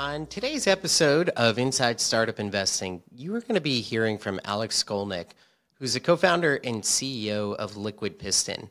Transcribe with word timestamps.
On 0.00 0.26
today's 0.28 0.66
episode 0.66 1.28
of 1.36 1.58
Inside 1.58 2.00
Startup 2.00 2.40
Investing, 2.40 3.02
you 3.14 3.34
are 3.34 3.40
going 3.42 3.56
to 3.56 3.60
be 3.60 3.82
hearing 3.82 4.16
from 4.16 4.40
Alex 4.46 4.82
Shkolnik, 4.82 5.32
who's 5.74 5.94
a 5.94 6.00
co 6.00 6.16
founder 6.16 6.58
and 6.64 6.82
CEO 6.82 7.54
of 7.54 7.74
LiquidPiston. 7.74 8.70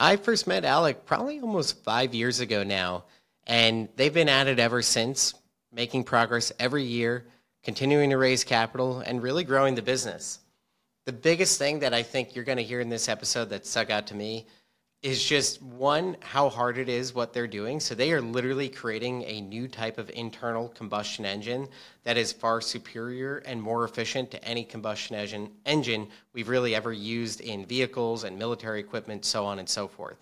I 0.00 0.16
first 0.16 0.46
met 0.46 0.64
Alex 0.64 0.98
probably 1.04 1.40
almost 1.40 1.84
five 1.84 2.14
years 2.14 2.40
ago 2.40 2.62
now, 2.62 3.04
and 3.46 3.90
they've 3.96 4.14
been 4.14 4.30
at 4.30 4.48
it 4.48 4.58
ever 4.58 4.80
since, 4.80 5.34
making 5.70 6.04
progress 6.04 6.52
every 6.58 6.84
year, 6.84 7.26
continuing 7.62 8.08
to 8.08 8.16
raise 8.16 8.42
capital, 8.42 9.00
and 9.00 9.22
really 9.22 9.44
growing 9.44 9.74
the 9.74 9.82
business. 9.82 10.38
The 11.04 11.12
biggest 11.12 11.58
thing 11.58 11.80
that 11.80 11.92
I 11.92 12.02
think 12.02 12.34
you're 12.34 12.46
going 12.46 12.56
to 12.56 12.64
hear 12.64 12.80
in 12.80 12.88
this 12.88 13.10
episode 13.10 13.50
that 13.50 13.66
stuck 13.66 13.90
out 13.90 14.06
to 14.06 14.14
me 14.14 14.46
is 15.02 15.22
just 15.22 15.60
one 15.60 16.16
how 16.20 16.48
hard 16.48 16.78
it 16.78 16.88
is 16.88 17.12
what 17.12 17.32
they're 17.32 17.48
doing. 17.48 17.80
So 17.80 17.94
they 17.94 18.12
are 18.12 18.20
literally 18.20 18.68
creating 18.68 19.24
a 19.24 19.40
new 19.40 19.66
type 19.66 19.98
of 19.98 20.08
internal 20.10 20.68
combustion 20.68 21.24
engine 21.24 21.68
that 22.04 22.16
is 22.16 22.32
far 22.32 22.60
superior 22.60 23.38
and 23.38 23.60
more 23.60 23.84
efficient 23.84 24.30
to 24.30 24.44
any 24.44 24.62
combustion 24.64 25.16
engine 25.16 25.50
engine 25.66 26.06
we've 26.32 26.48
really 26.48 26.76
ever 26.76 26.92
used 26.92 27.40
in 27.40 27.66
vehicles 27.66 28.22
and 28.22 28.38
military 28.38 28.78
equipment 28.78 29.24
so 29.24 29.44
on 29.44 29.58
and 29.58 29.68
so 29.68 29.88
forth. 29.88 30.18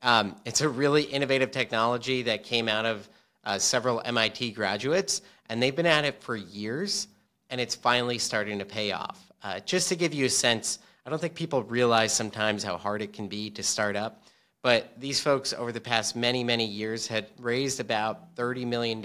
Um, 0.00 0.34
it's 0.46 0.62
a 0.62 0.68
really 0.68 1.02
innovative 1.02 1.50
technology 1.50 2.22
that 2.22 2.42
came 2.42 2.68
out 2.68 2.86
of 2.86 3.08
uh, 3.44 3.58
several 3.58 4.00
MIT 4.04 4.52
graduates 4.52 5.20
and 5.50 5.62
they've 5.62 5.76
been 5.76 5.86
at 5.86 6.06
it 6.06 6.22
for 6.22 6.36
years 6.36 7.06
and 7.50 7.60
it's 7.60 7.74
finally 7.74 8.16
starting 8.16 8.58
to 8.60 8.64
pay 8.64 8.92
off. 8.92 9.30
Uh, 9.42 9.60
just 9.60 9.90
to 9.90 9.96
give 9.96 10.14
you 10.14 10.24
a 10.24 10.30
sense 10.30 10.78
I 11.04 11.10
don't 11.10 11.18
think 11.18 11.34
people 11.34 11.64
realize 11.64 12.12
sometimes 12.12 12.62
how 12.62 12.76
hard 12.76 13.02
it 13.02 13.12
can 13.12 13.26
be 13.26 13.50
to 13.50 13.62
start 13.62 13.96
up. 13.96 14.21
But 14.62 14.98
these 14.98 15.20
folks, 15.20 15.52
over 15.52 15.72
the 15.72 15.80
past 15.80 16.14
many, 16.14 16.44
many 16.44 16.64
years, 16.64 17.08
had 17.08 17.26
raised 17.38 17.80
about 17.80 18.36
$30 18.36 18.66
million 18.66 19.04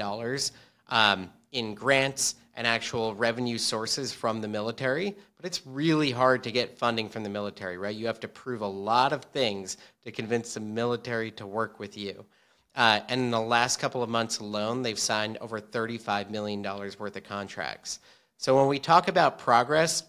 um, 0.89 1.29
in 1.51 1.73
grants 1.73 2.35
and 2.55 2.67
actual 2.67 3.15
revenue 3.15 3.57
sources 3.57 4.13
from 4.13 4.41
the 4.41 4.47
military. 4.47 5.15
But 5.35 5.45
it's 5.45 5.65
really 5.65 6.11
hard 6.11 6.43
to 6.43 6.51
get 6.51 6.77
funding 6.77 7.09
from 7.09 7.23
the 7.23 7.29
military, 7.29 7.77
right? 7.77 7.95
You 7.95 8.07
have 8.07 8.19
to 8.21 8.27
prove 8.27 8.61
a 8.61 8.67
lot 8.67 9.13
of 9.13 9.23
things 9.25 9.77
to 10.03 10.11
convince 10.11 10.53
the 10.53 10.59
military 10.59 11.31
to 11.31 11.45
work 11.45 11.79
with 11.79 11.97
you. 11.97 12.25
Uh, 12.75 12.99
and 13.09 13.21
in 13.21 13.31
the 13.31 13.41
last 13.41 13.79
couple 13.79 14.03
of 14.03 14.09
months 14.09 14.37
alone, 14.37 14.83
they've 14.83 14.99
signed 14.99 15.37
over 15.41 15.59
$35 15.59 16.29
million 16.29 16.61
worth 16.61 17.15
of 17.15 17.23
contracts. 17.23 17.99
So 18.37 18.55
when 18.55 18.67
we 18.67 18.77
talk 18.77 19.07
about 19.07 19.39
progress 19.39 20.03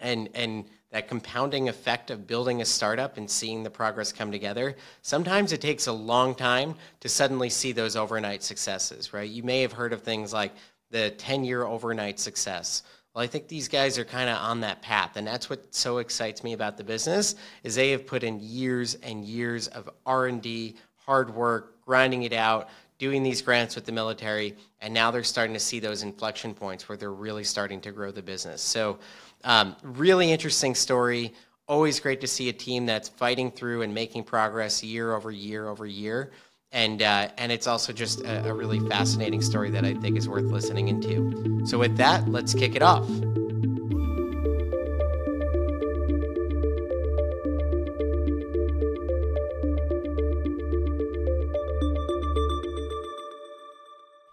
and, 0.00 0.28
and 0.34 0.64
that 0.94 1.08
compounding 1.08 1.68
effect 1.68 2.12
of 2.12 2.24
building 2.24 2.62
a 2.62 2.64
startup 2.64 3.16
and 3.16 3.28
seeing 3.28 3.64
the 3.64 3.68
progress 3.68 4.12
come 4.12 4.30
together, 4.30 4.76
sometimes 5.02 5.52
it 5.52 5.60
takes 5.60 5.88
a 5.88 5.92
long 5.92 6.36
time 6.36 6.72
to 7.00 7.08
suddenly 7.08 7.50
see 7.50 7.72
those 7.72 7.96
overnight 7.96 8.44
successes, 8.44 9.12
right? 9.12 9.28
You 9.28 9.42
may 9.42 9.60
have 9.62 9.72
heard 9.72 9.92
of 9.92 10.02
things 10.02 10.32
like 10.32 10.52
the 10.92 11.10
10 11.10 11.42
year 11.42 11.64
overnight 11.64 12.20
success. 12.20 12.84
Well, 13.12 13.24
I 13.24 13.26
think 13.26 13.48
these 13.48 13.66
guys 13.66 13.98
are 13.98 14.04
kind 14.04 14.30
of 14.30 14.36
on 14.36 14.60
that 14.60 14.82
path, 14.82 15.16
and 15.16 15.26
that's 15.26 15.50
what 15.50 15.74
so 15.74 15.98
excites 15.98 16.44
me 16.44 16.52
about 16.52 16.76
the 16.76 16.84
business 16.84 17.34
is 17.64 17.74
they 17.74 17.90
have 17.90 18.06
put 18.06 18.22
in 18.22 18.38
years 18.40 18.94
and 19.02 19.24
years 19.24 19.66
of 19.66 19.90
R&D, 20.06 20.76
hard 20.94 21.34
work, 21.34 21.84
grinding 21.84 22.22
it 22.22 22.32
out, 22.32 22.68
doing 22.98 23.24
these 23.24 23.42
grants 23.42 23.74
with 23.74 23.84
the 23.84 23.92
military, 23.92 24.54
and 24.80 24.94
now 24.94 25.10
they're 25.10 25.24
starting 25.24 25.54
to 25.54 25.60
see 25.60 25.80
those 25.80 26.04
inflection 26.04 26.54
points 26.54 26.88
where 26.88 26.96
they're 26.96 27.12
really 27.12 27.42
starting 27.42 27.80
to 27.80 27.90
grow 27.90 28.12
the 28.12 28.22
business. 28.22 28.62
So 28.62 29.00
um, 29.44 29.76
really 29.82 30.32
interesting 30.32 30.74
story. 30.74 31.34
Always 31.68 32.00
great 32.00 32.20
to 32.22 32.26
see 32.26 32.48
a 32.48 32.52
team 32.52 32.86
that's 32.86 33.08
fighting 33.08 33.50
through 33.50 33.82
and 33.82 33.94
making 33.94 34.24
progress 34.24 34.82
year 34.82 35.14
over 35.14 35.30
year 35.30 35.68
over 35.68 35.86
year. 35.86 36.32
And, 36.72 37.02
uh, 37.02 37.28
and 37.38 37.52
it's 37.52 37.66
also 37.66 37.92
just 37.92 38.22
a, 38.22 38.48
a 38.48 38.52
really 38.52 38.80
fascinating 38.88 39.40
story 39.40 39.70
that 39.70 39.84
I 39.84 39.94
think 39.94 40.18
is 40.18 40.28
worth 40.28 40.44
listening 40.44 40.88
into. 40.88 41.64
So, 41.66 41.78
with 41.78 41.96
that, 41.98 42.28
let's 42.28 42.52
kick 42.52 42.74
it 42.74 42.82
off. 42.82 43.08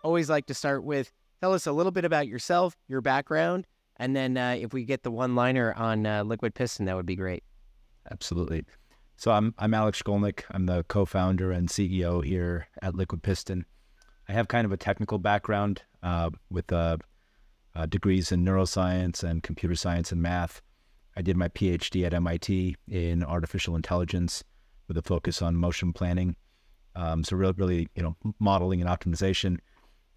Always 0.03 0.29
like 0.29 0.47
to 0.47 0.53
start 0.55 0.83
with 0.83 1.11
tell 1.41 1.53
us 1.53 1.67
a 1.67 1.72
little 1.72 1.91
bit 1.91 2.05
about 2.05 2.28
yourself, 2.28 2.75
your 2.88 3.01
background, 3.01 3.66
and 4.01 4.16
then 4.16 4.35
uh, 4.35 4.57
if 4.59 4.73
we 4.73 4.84
get 4.84 5.03
the 5.03 5.12
one 5.12 5.35
liner 5.35 5.73
on 5.73 6.07
uh, 6.07 6.23
LiquidPiston, 6.23 6.88
that 6.88 6.95
would 6.95 7.06
be 7.06 7.16
great. 7.16 7.44
Absolutely. 8.09 8.66
So 9.16 9.31
I'm 9.31 9.53
I'm 9.59 9.75
Alex 9.75 10.01
Shkolnik. 10.01 10.41
I'm 10.50 10.66
the 10.66 10.84
co-founder 10.85 11.51
and 11.51 11.69
CEO 11.69 12.25
here 12.25 12.67
at 12.81 12.95
LiquidPiston. 12.95 13.63
I 14.28 14.31
have 14.34 14.47
kind 14.47 14.66
of 14.66 14.72
a 14.72 14.78
technical 14.78 15.19
background 15.19 15.84
uh, 16.01 16.31
with 16.50 16.73
uh, 16.73 16.97
uh, 17.75 17.85
degrees 17.85 18.31
in 18.31 18.44
neuroscience 18.44 19.23
and 19.23 19.44
computer 19.44 19.75
science 19.75 20.11
and 20.11 20.19
math. 20.19 20.63
I 21.16 21.22
did 21.22 21.38
my 21.38 21.50
PhD 21.50 22.03
at 22.03 22.16
MIT 22.16 22.78
in 22.88 23.23
artificial 23.23 23.75
intelligence 23.75 24.44
with 24.88 24.97
a 24.97 25.03
focus 25.03 25.44
on 25.44 25.56
motion 25.56 25.94
planning. 25.94 26.35
Um, 26.95 27.23
so 27.23 27.38
really, 27.38 27.53
really, 27.56 27.88
you 27.94 28.01
know, 28.01 28.16
modeling 28.40 28.81
and 28.81 28.90
optimization. 28.90 29.59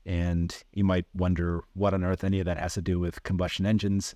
And 0.07 0.55
you 0.73 0.85
might 0.85 1.07
wonder 1.15 1.63
what 1.73 1.95
on 1.95 2.05
earth 2.05 2.25
any 2.25 2.41
of 2.41 2.47
that 2.47 2.59
has 2.59 2.75
to 2.75 2.83
do 2.83 2.99
with 2.99 3.23
combustion 3.23 3.65
engines. 3.65 4.15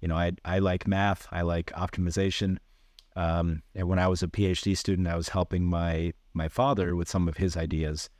You 0.00 0.08
know, 0.08 0.16
I, 0.16 0.32
I 0.44 0.58
like 0.58 0.86
math, 0.86 1.26
I 1.30 1.42
like 1.42 1.72
optimization. 1.72 2.58
Um, 3.16 3.62
and 3.74 3.88
when 3.88 3.98
I 3.98 4.08
was 4.08 4.22
a 4.22 4.28
PhD 4.28 4.76
student, 4.76 5.08
I 5.08 5.16
was 5.16 5.30
helping 5.30 5.64
my, 5.64 6.12
my 6.34 6.48
father 6.48 6.94
with 6.94 7.08
some 7.08 7.28
of 7.28 7.38
his 7.38 7.56
ideas. 7.56 8.10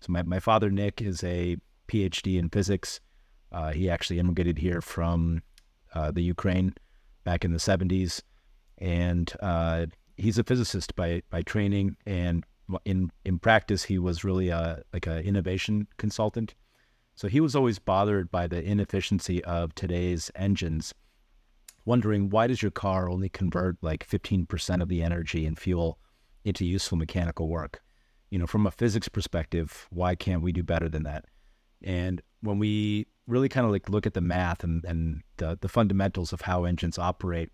So 0.00 0.12
my, 0.12 0.22
my 0.22 0.40
father, 0.40 0.70
Nick, 0.70 1.00
is 1.00 1.22
a 1.24 1.56
PhD 1.88 2.38
in 2.38 2.48
physics. 2.50 3.00
Uh, 3.50 3.72
he 3.72 3.88
actually 3.88 4.18
immigrated 4.18 4.58
here 4.58 4.80
from 4.80 5.42
uh, 5.94 6.10
the 6.10 6.22
Ukraine 6.22 6.74
back 7.24 7.44
in 7.44 7.52
the 7.52 7.58
70s. 7.58 8.22
And 8.78 9.32
uh, 9.40 9.86
he's 10.16 10.38
a 10.38 10.44
physicist 10.44 10.94
by, 10.96 11.22
by 11.30 11.42
training. 11.42 11.96
And 12.06 12.44
in, 12.84 13.10
in 13.24 13.38
practice, 13.38 13.84
he 13.84 13.98
was 13.98 14.24
really 14.24 14.48
a, 14.48 14.82
like 14.92 15.06
an 15.06 15.18
innovation 15.18 15.86
consultant. 15.96 16.54
So 17.14 17.28
he 17.28 17.40
was 17.40 17.54
always 17.54 17.78
bothered 17.78 18.30
by 18.30 18.46
the 18.46 18.62
inefficiency 18.62 19.44
of 19.44 19.74
today's 19.74 20.30
engines, 20.34 20.94
wondering 21.84 22.30
why 22.30 22.46
does 22.46 22.62
your 22.62 22.70
car 22.70 23.10
only 23.10 23.28
convert 23.28 23.76
like 23.82 24.08
15% 24.08 24.82
of 24.82 24.88
the 24.88 25.02
energy 25.02 25.46
and 25.46 25.58
fuel 25.58 25.98
into 26.44 26.64
useful 26.64 26.98
mechanical 26.98 27.48
work? 27.48 27.82
You 28.30 28.38
know, 28.38 28.46
from 28.46 28.66
a 28.66 28.70
physics 28.70 29.08
perspective, 29.08 29.86
why 29.90 30.14
can't 30.14 30.42
we 30.42 30.52
do 30.52 30.62
better 30.62 30.88
than 30.88 31.02
that? 31.02 31.26
And 31.82 32.22
when 32.40 32.58
we 32.58 33.06
really 33.26 33.48
kind 33.48 33.66
of 33.66 33.72
like 33.72 33.88
look 33.88 34.06
at 34.06 34.14
the 34.14 34.20
math 34.20 34.64
and, 34.64 34.84
and 34.84 35.22
the, 35.36 35.58
the 35.60 35.68
fundamentals 35.68 36.32
of 36.32 36.42
how 36.42 36.64
engines 36.64 36.98
operate, 36.98 37.50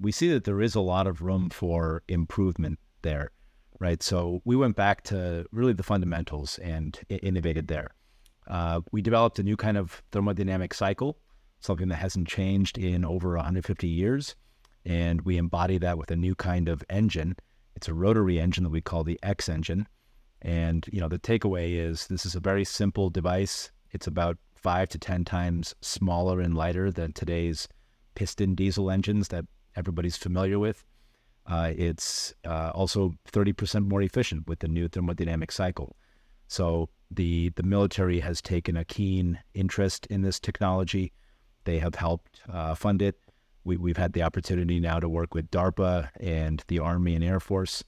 we 0.00 0.12
see 0.12 0.30
that 0.32 0.44
there 0.44 0.60
is 0.60 0.74
a 0.74 0.80
lot 0.80 1.06
of 1.06 1.22
room 1.22 1.50
for 1.50 2.02
improvement 2.08 2.78
there, 3.02 3.30
right? 3.78 4.02
So 4.02 4.42
we 4.44 4.56
went 4.56 4.76
back 4.76 5.02
to 5.04 5.46
really 5.52 5.72
the 5.72 5.82
fundamentals 5.82 6.58
and 6.58 6.98
innovated 7.08 7.68
there. 7.68 7.90
Uh, 8.46 8.80
we 8.92 9.02
developed 9.02 9.38
a 9.38 9.42
new 9.42 9.56
kind 9.56 9.76
of 9.76 10.02
thermodynamic 10.10 10.72
cycle, 10.72 11.18
something 11.60 11.88
that 11.88 11.96
hasn't 11.96 12.28
changed 12.28 12.78
in 12.78 13.04
over 13.04 13.34
150 13.36 13.86
years. 13.86 14.34
And 14.84 15.20
we 15.22 15.36
embody 15.36 15.78
that 15.78 15.98
with 15.98 16.10
a 16.10 16.16
new 16.16 16.34
kind 16.34 16.68
of 16.68 16.82
engine. 16.88 17.36
It's 17.76 17.88
a 17.88 17.94
rotary 17.94 18.40
engine 18.40 18.64
that 18.64 18.70
we 18.70 18.80
call 18.80 19.04
the 19.04 19.18
X 19.22 19.48
engine. 19.48 19.86
And, 20.40 20.86
you 20.90 21.00
know, 21.00 21.08
the 21.08 21.18
takeaway 21.18 21.74
is 21.74 22.06
this 22.06 22.24
is 22.24 22.34
a 22.34 22.40
very 22.40 22.64
simple 22.64 23.10
device. 23.10 23.70
It's 23.90 24.06
about 24.06 24.38
five 24.54 24.88
to 24.90 24.98
10 24.98 25.24
times 25.24 25.74
smaller 25.80 26.40
and 26.40 26.54
lighter 26.54 26.90
than 26.90 27.12
today's 27.12 27.68
piston 28.14 28.54
diesel 28.54 28.90
engines 28.90 29.28
that 29.28 29.44
everybody's 29.76 30.16
familiar 30.16 30.58
with. 30.58 30.84
Uh, 31.48 31.72
it's 31.76 32.34
uh, 32.46 32.70
also 32.74 33.14
30% 33.32 33.88
more 33.88 34.02
efficient 34.02 34.46
with 34.46 34.58
the 34.58 34.68
new 34.68 34.86
thermodynamic 34.86 35.50
cycle. 35.50 35.96
So 36.46 36.90
the 37.10 37.50
the 37.56 37.62
military 37.62 38.20
has 38.20 38.42
taken 38.42 38.76
a 38.76 38.84
keen 38.84 39.38
interest 39.54 40.06
in 40.06 40.22
this 40.22 40.38
technology. 40.38 41.12
They 41.64 41.78
have 41.78 41.94
helped 41.94 42.40
uh, 42.48 42.74
fund 42.74 43.00
it. 43.00 43.18
We, 43.64 43.76
we've 43.76 43.96
had 43.96 44.12
the 44.12 44.22
opportunity 44.22 44.78
now 44.78 45.00
to 45.00 45.08
work 45.08 45.34
with 45.34 45.50
DARPA 45.50 46.10
and 46.20 46.62
the 46.68 46.78
Army 46.78 47.14
and 47.14 47.24
Air 47.24 47.40
Force. 47.40 47.82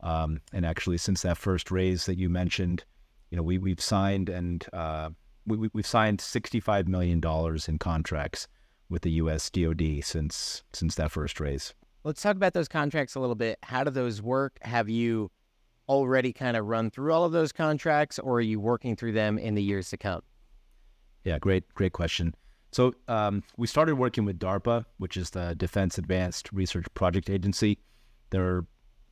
Um, 0.00 0.40
and 0.52 0.64
actually, 0.64 0.98
since 0.98 1.22
that 1.22 1.38
first 1.38 1.70
raise 1.70 2.06
that 2.06 2.18
you 2.18 2.28
mentioned, 2.28 2.84
you 3.30 3.36
know, 3.36 3.42
we 3.42 3.56
we've 3.56 3.80
signed 3.80 4.28
and 4.28 4.66
uh, 4.74 5.10
we, 5.46 5.68
we've 5.72 5.86
signed 5.86 6.20
sixty 6.20 6.60
five 6.60 6.86
million 6.86 7.20
dollars 7.20 7.66
in 7.66 7.78
contracts 7.78 8.46
with 8.88 9.02
the 9.02 9.12
U.S. 9.12 9.48
DoD 9.48 10.04
since 10.04 10.62
since 10.72 10.94
that 10.96 11.10
first 11.10 11.40
raise. 11.40 11.74
Let's 12.06 12.22
talk 12.22 12.36
about 12.36 12.54
those 12.54 12.68
contracts 12.68 13.16
a 13.16 13.20
little 13.20 13.34
bit. 13.34 13.58
How 13.64 13.82
do 13.82 13.90
those 13.90 14.22
work? 14.22 14.60
Have 14.62 14.88
you 14.88 15.28
already 15.88 16.32
kind 16.32 16.56
of 16.56 16.64
run 16.64 16.88
through 16.88 17.12
all 17.12 17.24
of 17.24 17.32
those 17.32 17.50
contracts, 17.50 18.20
or 18.20 18.36
are 18.36 18.40
you 18.40 18.60
working 18.60 18.94
through 18.94 19.10
them 19.10 19.38
in 19.38 19.56
the 19.56 19.62
years 19.62 19.90
to 19.90 19.96
come? 19.96 20.22
Yeah, 21.24 21.40
great, 21.40 21.64
great 21.74 21.94
question. 21.94 22.32
So 22.70 22.94
um, 23.08 23.42
we 23.56 23.66
started 23.66 23.96
working 23.96 24.24
with 24.24 24.38
DARPA, 24.38 24.84
which 24.98 25.16
is 25.16 25.30
the 25.30 25.56
Defense 25.56 25.98
Advanced 25.98 26.48
Research 26.52 26.86
Project 26.94 27.28
Agency. 27.28 27.80
They're 28.30 28.64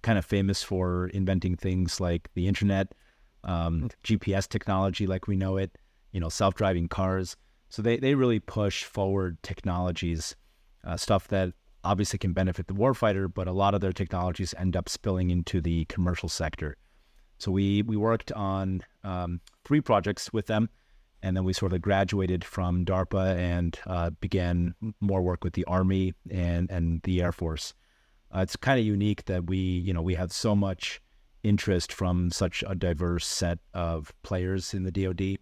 kind 0.02 0.16
of 0.16 0.24
famous 0.24 0.62
for 0.62 1.08
inventing 1.08 1.56
things 1.56 2.00
like 2.00 2.30
the 2.34 2.46
internet, 2.46 2.94
um, 3.42 3.88
mm. 3.88 3.90
GPS 4.04 4.48
technology, 4.48 5.08
like 5.08 5.26
we 5.26 5.36
know 5.36 5.56
it, 5.56 5.76
you 6.12 6.20
know, 6.20 6.28
self-driving 6.28 6.86
cars. 6.86 7.36
So 7.70 7.82
they, 7.82 7.96
they 7.96 8.14
really 8.14 8.38
push 8.38 8.84
forward 8.84 9.42
technologies, 9.42 10.36
uh, 10.84 10.96
stuff 10.96 11.26
that 11.28 11.54
obviously 11.84 12.18
can 12.18 12.32
benefit 12.32 12.66
the 12.66 12.74
warfighter, 12.74 13.32
but 13.32 13.46
a 13.46 13.52
lot 13.52 13.74
of 13.74 13.80
their 13.80 13.92
technologies 13.92 14.54
end 14.58 14.76
up 14.76 14.88
spilling 14.88 15.30
into 15.30 15.60
the 15.60 15.84
commercial 15.86 16.28
sector. 16.28 16.76
So 17.38 17.50
we 17.52 17.82
we 17.82 17.96
worked 17.96 18.32
on 18.32 18.82
um, 19.02 19.40
three 19.64 19.80
projects 19.80 20.32
with 20.32 20.46
them, 20.46 20.70
and 21.22 21.36
then 21.36 21.44
we 21.44 21.52
sort 21.52 21.72
of 21.72 21.82
graduated 21.82 22.44
from 22.44 22.84
DARPA 22.84 23.36
and 23.36 23.78
uh, 23.86 24.10
began 24.20 24.74
more 25.00 25.22
work 25.22 25.44
with 25.44 25.54
the 25.54 25.64
Army 25.64 26.14
and 26.30 26.70
and 26.70 27.02
the 27.02 27.22
Air 27.22 27.32
Force. 27.32 27.74
Uh, 28.34 28.40
it's 28.40 28.56
kind 28.56 28.80
of 28.80 28.86
unique 28.86 29.24
that 29.26 29.46
we 29.46 29.58
you 29.58 29.92
know 29.92 30.02
we 30.02 30.14
have 30.14 30.32
so 30.32 30.54
much 30.54 31.00
interest 31.42 31.92
from 31.92 32.30
such 32.30 32.64
a 32.66 32.74
diverse 32.74 33.26
set 33.26 33.58
of 33.74 34.12
players 34.22 34.72
in 34.72 34.82
the 34.84 34.90
DoD. 34.90 35.38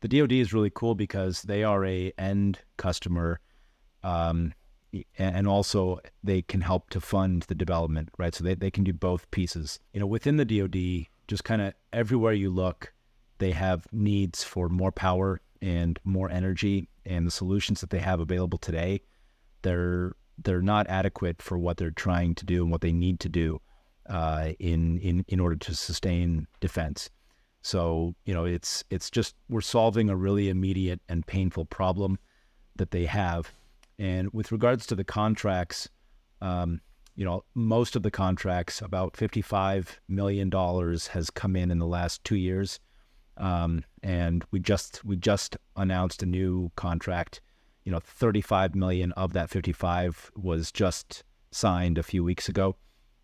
The 0.00 0.08
DoD 0.08 0.32
is 0.32 0.52
really 0.52 0.70
cool 0.70 0.94
because 0.94 1.42
they 1.42 1.64
are 1.64 1.84
a 1.84 2.12
end 2.16 2.60
customer. 2.76 3.40
Um, 4.02 4.52
and 5.18 5.46
also 5.48 5.98
they 6.22 6.42
can 6.42 6.60
help 6.60 6.90
to 6.90 7.00
fund 7.00 7.42
the 7.42 7.54
development, 7.54 8.10
right? 8.18 8.34
So 8.34 8.44
they, 8.44 8.54
they 8.54 8.70
can 8.70 8.84
do 8.84 8.92
both 8.92 9.30
pieces. 9.30 9.80
You 9.92 10.00
know, 10.00 10.06
within 10.06 10.36
the 10.36 10.44
DoD, 10.44 11.06
just 11.28 11.44
kind 11.44 11.62
of 11.62 11.74
everywhere 11.92 12.32
you 12.32 12.50
look, 12.50 12.92
they 13.38 13.52
have 13.52 13.86
needs 13.92 14.44
for 14.44 14.68
more 14.68 14.92
power 14.92 15.40
and 15.60 15.98
more 16.04 16.30
energy, 16.30 16.88
and 17.06 17.26
the 17.26 17.30
solutions 17.30 17.80
that 17.80 17.90
they 17.90 17.98
have 17.98 18.20
available 18.20 18.58
today, 18.58 19.02
they're 19.62 20.14
they're 20.42 20.62
not 20.62 20.86
adequate 20.88 21.40
for 21.40 21.58
what 21.58 21.76
they're 21.76 21.90
trying 21.90 22.34
to 22.34 22.44
do 22.44 22.62
and 22.62 22.70
what 22.70 22.80
they 22.80 22.92
need 22.92 23.20
to 23.20 23.28
do 23.28 23.60
uh, 24.08 24.50
in 24.58 24.98
in 24.98 25.24
in 25.28 25.40
order 25.40 25.56
to 25.56 25.74
sustain 25.74 26.46
defense. 26.60 27.10
So 27.62 28.14
you 28.26 28.34
know, 28.34 28.44
it's 28.44 28.84
it's 28.90 29.10
just 29.10 29.34
we're 29.48 29.62
solving 29.62 30.10
a 30.10 30.16
really 30.16 30.48
immediate 30.48 31.00
and 31.08 31.26
painful 31.26 31.64
problem 31.64 32.18
that 32.76 32.90
they 32.90 33.06
have 33.06 33.52
and 33.98 34.32
with 34.32 34.52
regards 34.52 34.86
to 34.86 34.94
the 34.94 35.04
contracts, 35.04 35.88
um, 36.40 36.80
you 37.16 37.24
know, 37.24 37.44
most 37.54 37.94
of 37.94 38.02
the 38.02 38.10
contracts, 38.10 38.82
about 38.82 39.14
$55 39.14 39.98
million 40.08 40.50
has 41.12 41.30
come 41.30 41.54
in 41.56 41.70
in 41.70 41.78
the 41.78 41.86
last 41.86 42.24
two 42.24 42.36
years. 42.36 42.80
Um, 43.36 43.84
and 44.02 44.44
we 44.50 44.60
just 44.60 45.04
we 45.04 45.16
just 45.16 45.56
announced 45.76 46.22
a 46.22 46.26
new 46.26 46.70
contract. 46.76 47.40
You 47.84 47.92
know, 47.92 48.00
35 48.00 48.74
million 48.74 49.12
of 49.12 49.32
that 49.32 49.50
55 49.50 50.30
was 50.36 50.70
just 50.70 51.24
signed 51.50 51.98
a 51.98 52.02
few 52.02 52.22
weeks 52.24 52.48
ago, 52.48 52.76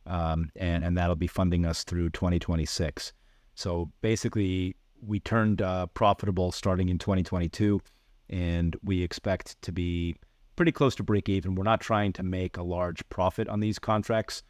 um, 0.07 0.51
and 0.57 0.85
and 0.85 0.99
that'll 0.99 1.15
be 1.17 1.29
funding 1.29 1.65
us 1.65 1.85
through 1.85 2.11
2026. 2.11 3.13
So 3.55 3.91
basically, 4.01 4.77
we 5.01 5.21
turned 5.21 5.63
uh, 5.63 5.87
profitable 5.87 6.51
starting 6.51 6.89
in 6.89 6.99
2022, 6.99 7.81
and 8.29 8.77
we 8.83 9.03
expect 9.03 9.61
to 9.63 9.71
be 9.71 10.17
pretty 10.57 10.73
close 10.73 10.95
to 10.97 11.03
break 11.03 11.29
even. 11.29 11.55
We're 11.55 11.65
not 11.65 11.81
trying 11.81 12.13
to 12.15 12.23
make 12.23 12.57
a 12.57 12.63
large 12.63 13.09
profit 13.09 13.49
on 13.49 13.61
these 13.61 13.79
contracts, 13.79 14.43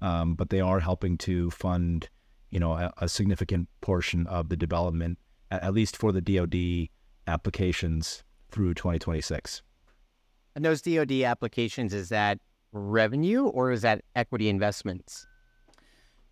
um, 0.00 0.34
but 0.34 0.50
they 0.50 0.60
are 0.60 0.80
helping 0.80 1.18
to 1.18 1.50
fund, 1.50 2.08
you 2.50 2.60
know, 2.60 2.72
a, 2.72 2.92
a 2.98 3.08
significant 3.08 3.68
portion 3.80 4.26
of 4.26 4.48
the 4.48 4.56
development, 4.56 5.18
at, 5.50 5.62
at, 5.62 5.74
least 5.74 5.96
for 5.96 6.12
the 6.12 6.20
DoD 6.20 6.88
applications 7.26 8.24
through 8.50 8.74
2026. 8.74 9.62
And 10.54 10.64
those 10.64 10.82
DoD 10.82 11.22
applications, 11.22 11.94
is 11.94 12.10
that 12.10 12.38
revenue 12.72 13.44
or 13.46 13.70
is 13.70 13.82
that 13.82 14.02
equity 14.14 14.48
investments? 14.48 15.26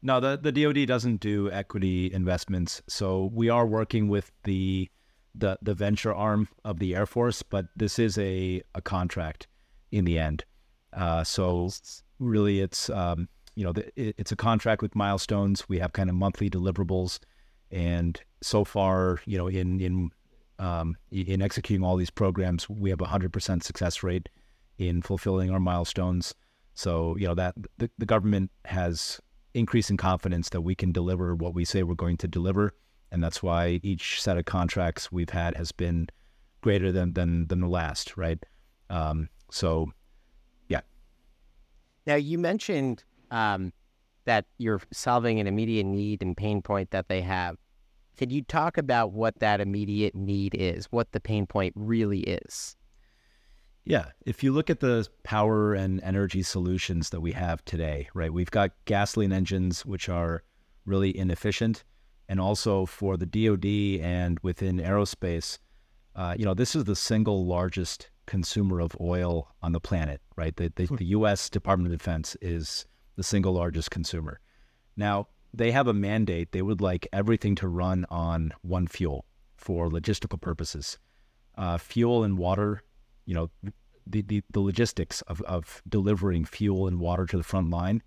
No, 0.02 0.18
the, 0.18 0.36
the 0.36 0.50
DoD 0.50 0.86
doesn't 0.86 1.20
do 1.20 1.50
equity 1.50 2.12
investments. 2.12 2.82
So 2.88 3.30
we 3.32 3.48
are 3.48 3.66
working 3.66 4.08
with 4.08 4.32
the 4.42 4.90
the 5.34 5.58
the 5.62 5.74
venture 5.74 6.14
arm 6.14 6.48
of 6.64 6.78
the 6.78 6.94
Air 6.94 7.06
Force, 7.06 7.42
but 7.42 7.66
this 7.76 7.98
is 7.98 8.18
a 8.18 8.62
a 8.74 8.82
contract 8.82 9.46
in 9.90 10.04
the 10.04 10.18
end. 10.18 10.44
Uh, 10.92 11.24
so 11.24 11.70
really, 12.18 12.60
it's 12.60 12.90
um, 12.90 13.28
you 13.54 13.64
know 13.64 13.72
the, 13.72 13.86
it, 14.00 14.14
it's 14.18 14.32
a 14.32 14.36
contract 14.36 14.82
with 14.82 14.94
milestones. 14.94 15.68
We 15.68 15.78
have 15.78 15.92
kind 15.92 16.10
of 16.10 16.16
monthly 16.16 16.50
deliverables, 16.50 17.18
and 17.70 18.20
so 18.42 18.64
far, 18.64 19.20
you 19.26 19.38
know, 19.38 19.48
in 19.48 19.80
in 19.80 20.10
um, 20.58 20.96
in 21.10 21.42
executing 21.42 21.84
all 21.84 21.96
these 21.96 22.10
programs, 22.10 22.68
we 22.68 22.90
have 22.90 23.00
a 23.00 23.06
hundred 23.06 23.32
percent 23.32 23.64
success 23.64 24.02
rate 24.02 24.28
in 24.78 25.02
fulfilling 25.02 25.50
our 25.50 25.60
milestones. 25.60 26.34
So 26.74 27.16
you 27.16 27.26
know 27.26 27.34
that 27.34 27.54
the, 27.78 27.90
the 27.98 28.06
government 28.06 28.50
has 28.64 29.20
increasing 29.54 29.96
confidence 29.96 30.48
that 30.50 30.62
we 30.62 30.74
can 30.74 30.92
deliver 30.92 31.34
what 31.34 31.54
we 31.54 31.64
say 31.64 31.82
we're 31.82 31.94
going 31.94 32.16
to 32.16 32.28
deliver 32.28 32.74
and 33.12 33.22
that's 33.22 33.42
why 33.42 33.78
each 33.82 34.20
set 34.20 34.38
of 34.38 34.46
contracts 34.46 35.12
we've 35.12 35.30
had 35.30 35.54
has 35.56 35.70
been 35.70 36.08
greater 36.62 36.90
than 36.90 37.12
than 37.12 37.46
than 37.46 37.60
the 37.60 37.68
last, 37.68 38.16
right? 38.16 38.44
Um, 38.90 39.28
so, 39.50 39.92
yeah. 40.68 40.80
Now 42.06 42.16
you 42.16 42.38
mentioned 42.38 43.04
um, 43.30 43.72
that 44.24 44.46
you're 44.58 44.80
solving 44.92 45.38
an 45.38 45.46
immediate 45.46 45.84
need 45.84 46.22
and 46.22 46.36
pain 46.36 46.62
point 46.62 46.90
that 46.90 47.08
they 47.08 47.20
have. 47.20 47.56
Can 48.16 48.30
you 48.30 48.42
talk 48.42 48.78
about 48.78 49.12
what 49.12 49.38
that 49.40 49.60
immediate 49.60 50.14
need 50.14 50.54
is? 50.54 50.86
What 50.86 51.12
the 51.12 51.20
pain 51.20 51.46
point 51.46 51.74
really 51.76 52.20
is? 52.20 52.76
Yeah, 53.84 54.06
if 54.24 54.44
you 54.44 54.52
look 54.52 54.70
at 54.70 54.80
the 54.80 55.08
power 55.24 55.74
and 55.74 56.00
energy 56.02 56.42
solutions 56.42 57.10
that 57.10 57.20
we 57.20 57.32
have 57.32 57.64
today, 57.64 58.08
right? 58.14 58.32
We've 58.32 58.50
got 58.50 58.70
gasoline 58.84 59.32
engines 59.32 59.84
which 59.84 60.08
are 60.08 60.44
really 60.86 61.16
inefficient 61.16 61.82
and 62.32 62.40
also 62.40 62.86
for 62.86 63.18
the 63.18 63.26
DoD 63.26 64.02
and 64.02 64.40
within 64.42 64.78
aerospace, 64.78 65.58
uh, 66.16 66.34
you 66.38 66.46
know, 66.46 66.54
this 66.54 66.74
is 66.74 66.84
the 66.84 66.96
single 66.96 67.44
largest 67.44 68.08
consumer 68.24 68.80
of 68.80 68.96
oil 68.98 69.54
on 69.60 69.72
the 69.72 69.80
planet, 69.80 70.22
right? 70.34 70.56
The, 70.56 70.72
the, 70.74 70.86
the, 70.86 71.04
U.S. 71.18 71.50
Department 71.50 71.92
of 71.92 71.98
Defense 71.98 72.34
is 72.40 72.86
the 73.16 73.22
single 73.22 73.52
largest 73.52 73.90
consumer. 73.90 74.40
Now, 74.96 75.28
they 75.52 75.72
have 75.72 75.88
a 75.88 75.92
mandate. 75.92 76.52
They 76.52 76.62
would 76.62 76.80
like 76.80 77.06
everything 77.12 77.54
to 77.56 77.68
run 77.68 78.06
on 78.08 78.54
one 78.62 78.86
fuel 78.86 79.26
for 79.58 79.90
logistical 79.90 80.40
purposes. 80.40 80.96
Uh, 81.58 81.76
fuel 81.76 82.24
and 82.24 82.38
water, 82.38 82.82
you 83.26 83.34
know, 83.34 83.50
the, 84.06 84.22
the, 84.22 84.42
the 84.50 84.60
logistics 84.60 85.20
of, 85.22 85.42
of 85.42 85.82
delivering 85.86 86.46
fuel 86.46 86.88
and 86.88 86.98
water 86.98 87.26
to 87.26 87.36
the 87.36 87.42
front 87.42 87.68
line 87.68 88.02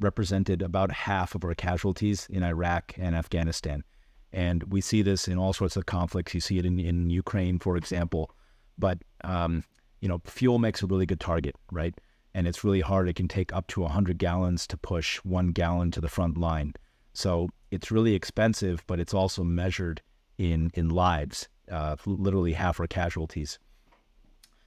represented 0.00 0.62
about 0.62 0.90
half 0.90 1.34
of 1.34 1.44
our 1.44 1.54
casualties 1.54 2.26
in 2.30 2.42
Iraq 2.42 2.94
and 2.98 3.14
Afghanistan. 3.14 3.84
And 4.32 4.62
we 4.64 4.80
see 4.80 5.02
this 5.02 5.28
in 5.28 5.38
all 5.38 5.52
sorts 5.52 5.76
of 5.76 5.86
conflicts. 5.86 6.34
You 6.34 6.40
see 6.40 6.58
it 6.58 6.66
in, 6.66 6.78
in 6.78 7.10
Ukraine, 7.10 7.58
for 7.58 7.76
example. 7.76 8.30
But, 8.78 8.98
um, 9.24 9.64
you 10.00 10.08
know, 10.08 10.20
fuel 10.24 10.58
makes 10.58 10.82
a 10.82 10.86
really 10.86 11.06
good 11.06 11.20
target, 11.20 11.56
right? 11.70 11.94
And 12.34 12.46
it's 12.46 12.62
really 12.62 12.80
hard. 12.80 13.08
It 13.08 13.16
can 13.16 13.28
take 13.28 13.52
up 13.52 13.66
to 13.68 13.80
100 13.80 14.18
gallons 14.18 14.66
to 14.68 14.76
push 14.76 15.16
one 15.18 15.48
gallon 15.48 15.90
to 15.92 16.00
the 16.00 16.08
front 16.08 16.38
line. 16.38 16.74
So 17.12 17.48
it's 17.70 17.90
really 17.90 18.14
expensive, 18.14 18.84
but 18.86 19.00
it's 19.00 19.14
also 19.14 19.42
measured 19.42 20.00
in, 20.38 20.70
in 20.74 20.88
lives, 20.88 21.48
uh, 21.70 21.96
literally 22.06 22.52
half 22.52 22.78
our 22.78 22.86
casualties. 22.86 23.58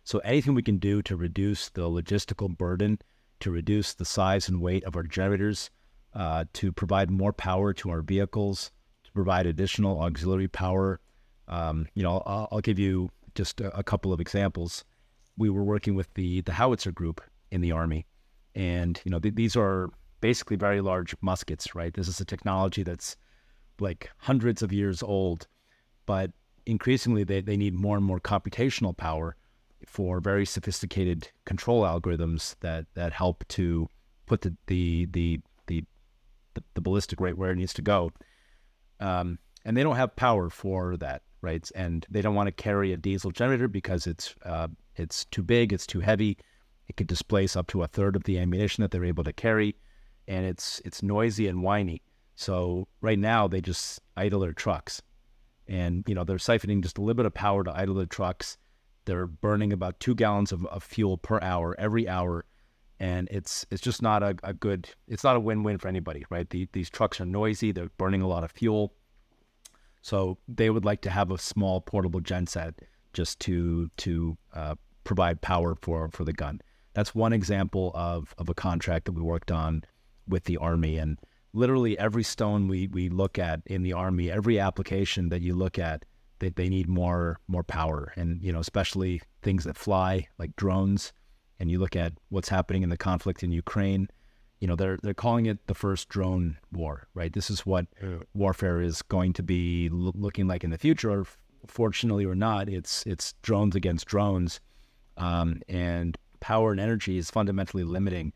So 0.04 0.20
anything 0.20 0.54
we 0.54 0.62
can 0.62 0.78
do 0.78 1.02
to 1.04 1.16
reduce 1.16 1.70
the 1.70 1.84
logistical 1.84 2.56
burden 2.56 3.00
to 3.44 3.52
reduce 3.52 3.94
the 3.94 4.06
size 4.06 4.48
and 4.48 4.62
weight 4.62 4.84
of 4.86 4.96
our 4.96 5.04
generators, 5.04 5.70
uh, 6.16 6.46
to 6.54 6.72
provide 6.72 7.12
more 7.12 7.34
power 7.34 7.74
to 7.74 7.90
our 7.90 8.02
vehicles, 8.02 8.72
to 9.04 9.12
provide 9.12 9.46
additional 9.46 10.00
auxiliary 10.00 10.48
power. 10.48 11.00
Um, 11.48 11.88
you 11.94 12.04
know, 12.04 12.24
I'll, 12.26 12.48
I'll, 12.52 12.62
give 12.62 12.80
you 12.80 13.10
just 13.36 13.60
a, 13.60 13.78
a, 13.78 13.84
couple 13.84 14.14
of 14.14 14.22
examples. 14.22 14.86
We 15.38 15.50
were 15.50 15.64
working 15.64 15.94
with 15.94 16.14
the 16.14 16.40
the 16.42 16.54
howitzer 16.54 16.94
group 16.94 17.20
in 17.52 17.60
the 17.60 17.74
army, 17.74 18.06
and 18.56 19.02
you 19.04 19.12
know 19.12 19.20
th- 19.20 19.36
these 19.36 19.58
are 19.58 19.90
basically 20.22 20.56
very 20.56 20.80
large 20.80 21.14
muskets, 21.20 21.76
right? 21.76 21.94
This 21.94 22.08
is 22.08 22.22
a 22.22 22.26
technology 22.26 22.84
that's 22.84 23.18
like 23.78 24.10
hundreds 24.20 24.62
of 24.62 24.72
years 24.72 25.04
old, 25.04 25.48
but 26.06 26.32
increasingly 26.66 27.26
they, 27.26 27.42
they 27.42 27.58
need 27.58 27.74
more 27.74 27.98
and 27.98 28.06
more 28.06 28.22
computational 28.22 28.96
power 28.96 29.36
for 29.94 30.20
very 30.20 30.44
sophisticated 30.44 31.30
control 31.46 31.84
algorithms 31.84 32.56
that 32.62 32.88
that 32.96 33.14
help 33.14 33.48
to 33.48 33.88
put 34.26 34.42
the 34.42 34.56
the 34.66 35.06
the 35.12 35.40
the, 35.68 35.86
the, 36.56 36.64
the 36.74 36.82
ballistic 36.82 37.22
rate 37.22 37.38
where 37.38 37.52
it 37.52 37.58
needs 37.58 37.74
to 37.74 37.84
go. 37.84 38.12
Um, 39.00 39.38
and 39.64 39.78
they 39.78 39.84
don't 39.84 39.96
have 39.96 40.16
power 40.16 40.50
for 40.50 40.98
that, 40.98 41.22
right? 41.42 41.70
And 41.76 42.06
they 42.10 42.24
don't 42.24 42.34
want 42.34 42.48
to 42.48 42.52
carry 42.52 42.92
a 42.92 42.98
diesel 42.98 43.30
generator 43.30 43.68
because 43.68 44.08
it's 44.08 44.34
uh, 44.44 44.68
it's 44.96 45.26
too 45.26 45.44
big, 45.44 45.72
it's 45.72 45.86
too 45.86 46.00
heavy. 46.00 46.40
It 46.88 46.98
could 46.98 47.08
displace 47.08 47.56
up 47.56 47.68
to 47.68 47.84
a 47.84 47.88
third 47.88 48.16
of 48.16 48.24
the 48.24 48.40
ammunition 48.40 48.82
that 48.82 48.90
they're 48.90 49.06
able 49.06 49.24
to 49.24 49.34
carry, 49.34 49.76
and 50.28 50.44
it's 50.44 50.82
it's 50.84 51.04
noisy 51.04 51.48
and 51.48 51.62
whiny. 51.62 52.02
So 52.34 52.88
right 53.00 53.20
now 53.20 53.48
they 53.48 53.62
just 53.62 54.02
idle 54.18 54.40
their 54.40 54.54
trucks, 54.54 55.04
and 55.68 56.04
you 56.08 56.16
know 56.16 56.24
they're 56.24 56.38
siphoning 56.38 56.82
just 56.82 56.98
a 56.98 57.02
little 57.02 57.14
bit 57.14 57.28
of 57.28 57.36
power 57.36 57.64
to 57.64 57.78
idle 57.78 57.94
their 57.94 58.08
trucks 58.08 58.58
they're 59.05 59.27
burning 59.27 59.74
about 59.74 60.00
two 60.00 60.15
gallons 60.15 60.51
of, 60.51 60.65
of 60.67 60.83
fuel 60.83 61.17
per 61.17 61.39
hour 61.41 61.75
every 61.77 62.07
hour, 62.07 62.45
and 63.00 63.27
it's 63.31 63.65
it's 63.72 63.81
just 63.81 64.01
not 64.01 64.24
a, 64.24 64.36
a 64.43 64.53
good. 64.53 64.89
It's 65.07 65.24
not 65.24 65.36
a 65.36 65.39
win-win 65.39 65.77
for 65.77 65.88
anybody, 65.88 66.25
right? 66.29 66.50
The, 66.50 66.67
these 66.74 66.89
trucks 66.89 67.19
are 67.19 67.25
noisy. 67.25 67.72
They're 67.72 67.89
burning 67.98 68.22
a 68.22 68.27
lot 68.27 68.43
of 68.43 68.51
fuel. 68.51 68.93
So 70.01 70.38
they 70.48 70.69
would 70.69 70.86
like 70.86 71.01
to 71.01 71.10
have 71.10 71.31
a 71.31 71.38
small 71.38 71.81
portable 71.81 72.22
genset 72.22 72.74
just 73.13 73.39
to 73.41 73.89
to 73.98 74.38
uh, 74.53 74.75
provide 75.03 75.41
power 75.41 75.75
for 75.81 76.10
for 76.12 76.24
the 76.24 76.33
gun. 76.33 76.62
That's 76.93 77.15
one 77.15 77.33
example 77.33 77.91
of 77.95 78.33
of 78.38 78.50
a 78.50 78.53
contract 78.53 79.05
that 79.05 79.13
we 79.13 79.22
worked 79.22 79.51
on 79.51 79.83
with 80.27 80.45
the 80.45 80.57
army 80.57 80.98
and 80.98 81.19
literally 81.53 81.98
every 82.00 82.24
stone 82.24 82.67
we 82.67 82.88
we 82.88 83.10
look 83.10 83.38
at 83.38 83.62
in 83.65 83.83
the 83.83 83.93
army, 83.93 84.31
every 84.31 84.60
application 84.60 85.29
that 85.29 85.41
you 85.41 85.55
look 85.55 85.77
at, 85.79 86.03
they, 86.44 86.50
they 86.50 86.70
need 86.70 86.88
more 86.88 87.40
more 87.48 87.64
power. 87.64 88.14
And 88.16 88.42
you 88.44 88.52
know 88.52 88.60
especially 88.60 89.22
things 89.42 89.64
that 89.64 89.78
fly 89.78 90.28
like 90.38 90.56
drones 90.56 91.14
and 91.60 91.72
you 91.72 91.80
look 91.80 91.96
at 91.96 92.14
what's 92.30 92.50
happening 92.50 92.84
in 92.84 92.90
the 92.90 92.98
conflict 92.98 93.44
in 93.44 93.52
Ukraine 93.52 94.10
you 94.60 94.68
know 94.68 94.76
they're 94.76 94.98
they're 95.04 95.14
calling 95.14 95.46
it 95.46 95.68
the 95.68 95.74
first 95.74 96.10
drone 96.10 96.58
war 96.72 97.08
right? 97.14 97.34
This 97.34 97.50
is 97.50 97.66
what 97.66 97.88
warfare 98.34 98.82
is 98.82 99.02
going 99.02 99.34
to 99.34 99.44
be 99.44 99.90
looking 99.92 100.48
like 100.48 100.64
in 100.64 100.70
the 100.70 100.78
future 100.78 101.26
fortunately 101.68 102.26
or 102.26 102.36
not 102.36 102.68
it's 102.68 103.04
it's 103.06 103.34
drones 103.42 103.76
against 103.76 104.06
drones. 104.06 104.60
Um, 105.16 105.62
and 105.70 106.18
power 106.40 106.72
and 106.72 106.80
energy 106.80 107.18
is 107.18 107.30
fundamentally 107.30 107.84
limiting 107.84 108.34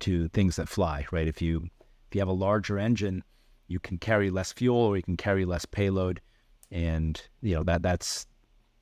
to 0.00 0.28
things 0.28 0.56
that 0.56 0.68
fly 0.68 1.06
right? 1.10 1.28
If 1.28 1.42
you 1.42 1.68
if 2.08 2.14
you 2.14 2.20
have 2.20 2.28
a 2.28 2.32
larger 2.32 2.78
engine 2.78 3.22
you 3.66 3.78
can 3.78 3.98
carry 3.98 4.30
less 4.30 4.52
fuel 4.52 4.78
or 4.78 4.96
you 4.96 5.02
can 5.02 5.16
carry 5.16 5.44
less 5.44 5.66
payload 5.66 6.20
and 6.70 7.22
you 7.42 7.54
know 7.54 7.62
that 7.62 7.82
that's 7.82 8.26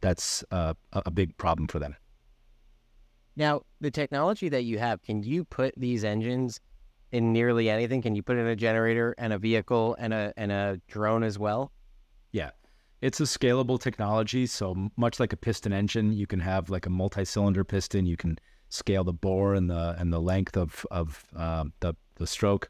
that's 0.00 0.44
uh, 0.50 0.74
a 0.92 1.10
big 1.10 1.36
problem 1.36 1.66
for 1.66 1.78
them 1.78 1.96
now 3.36 3.62
the 3.80 3.90
technology 3.90 4.48
that 4.48 4.62
you 4.62 4.78
have 4.78 5.02
can 5.02 5.22
you 5.22 5.44
put 5.44 5.74
these 5.76 6.04
engines 6.04 6.60
in 7.12 7.32
nearly 7.32 7.70
anything? 7.70 8.02
Can 8.02 8.14
you 8.14 8.22
put 8.22 8.36
in 8.36 8.46
a 8.46 8.56
generator 8.56 9.14
and 9.18 9.32
a 9.32 9.38
vehicle 9.38 9.96
and 9.98 10.12
a 10.12 10.32
and 10.36 10.52
a 10.52 10.80
drone 10.88 11.22
as 11.22 11.38
well? 11.38 11.72
Yeah. 12.32 12.50
It's 13.02 13.20
a 13.20 13.24
scalable 13.24 13.80
technology, 13.80 14.46
so 14.46 14.90
much 14.96 15.20
like 15.20 15.32
a 15.32 15.36
piston 15.36 15.72
engine, 15.72 16.12
you 16.12 16.26
can 16.26 16.40
have 16.40 16.70
like 16.70 16.86
a 16.86 16.90
multi-cylinder 16.90 17.62
piston. 17.62 18.06
You 18.06 18.16
can 18.16 18.38
scale 18.70 19.04
the 19.04 19.12
bore 19.12 19.54
and 19.54 19.70
the 19.70 19.94
and 19.98 20.12
the 20.12 20.20
length 20.20 20.56
of 20.56 20.84
of 20.90 21.24
uh, 21.36 21.64
the 21.80 21.94
the 22.16 22.26
stroke. 22.26 22.68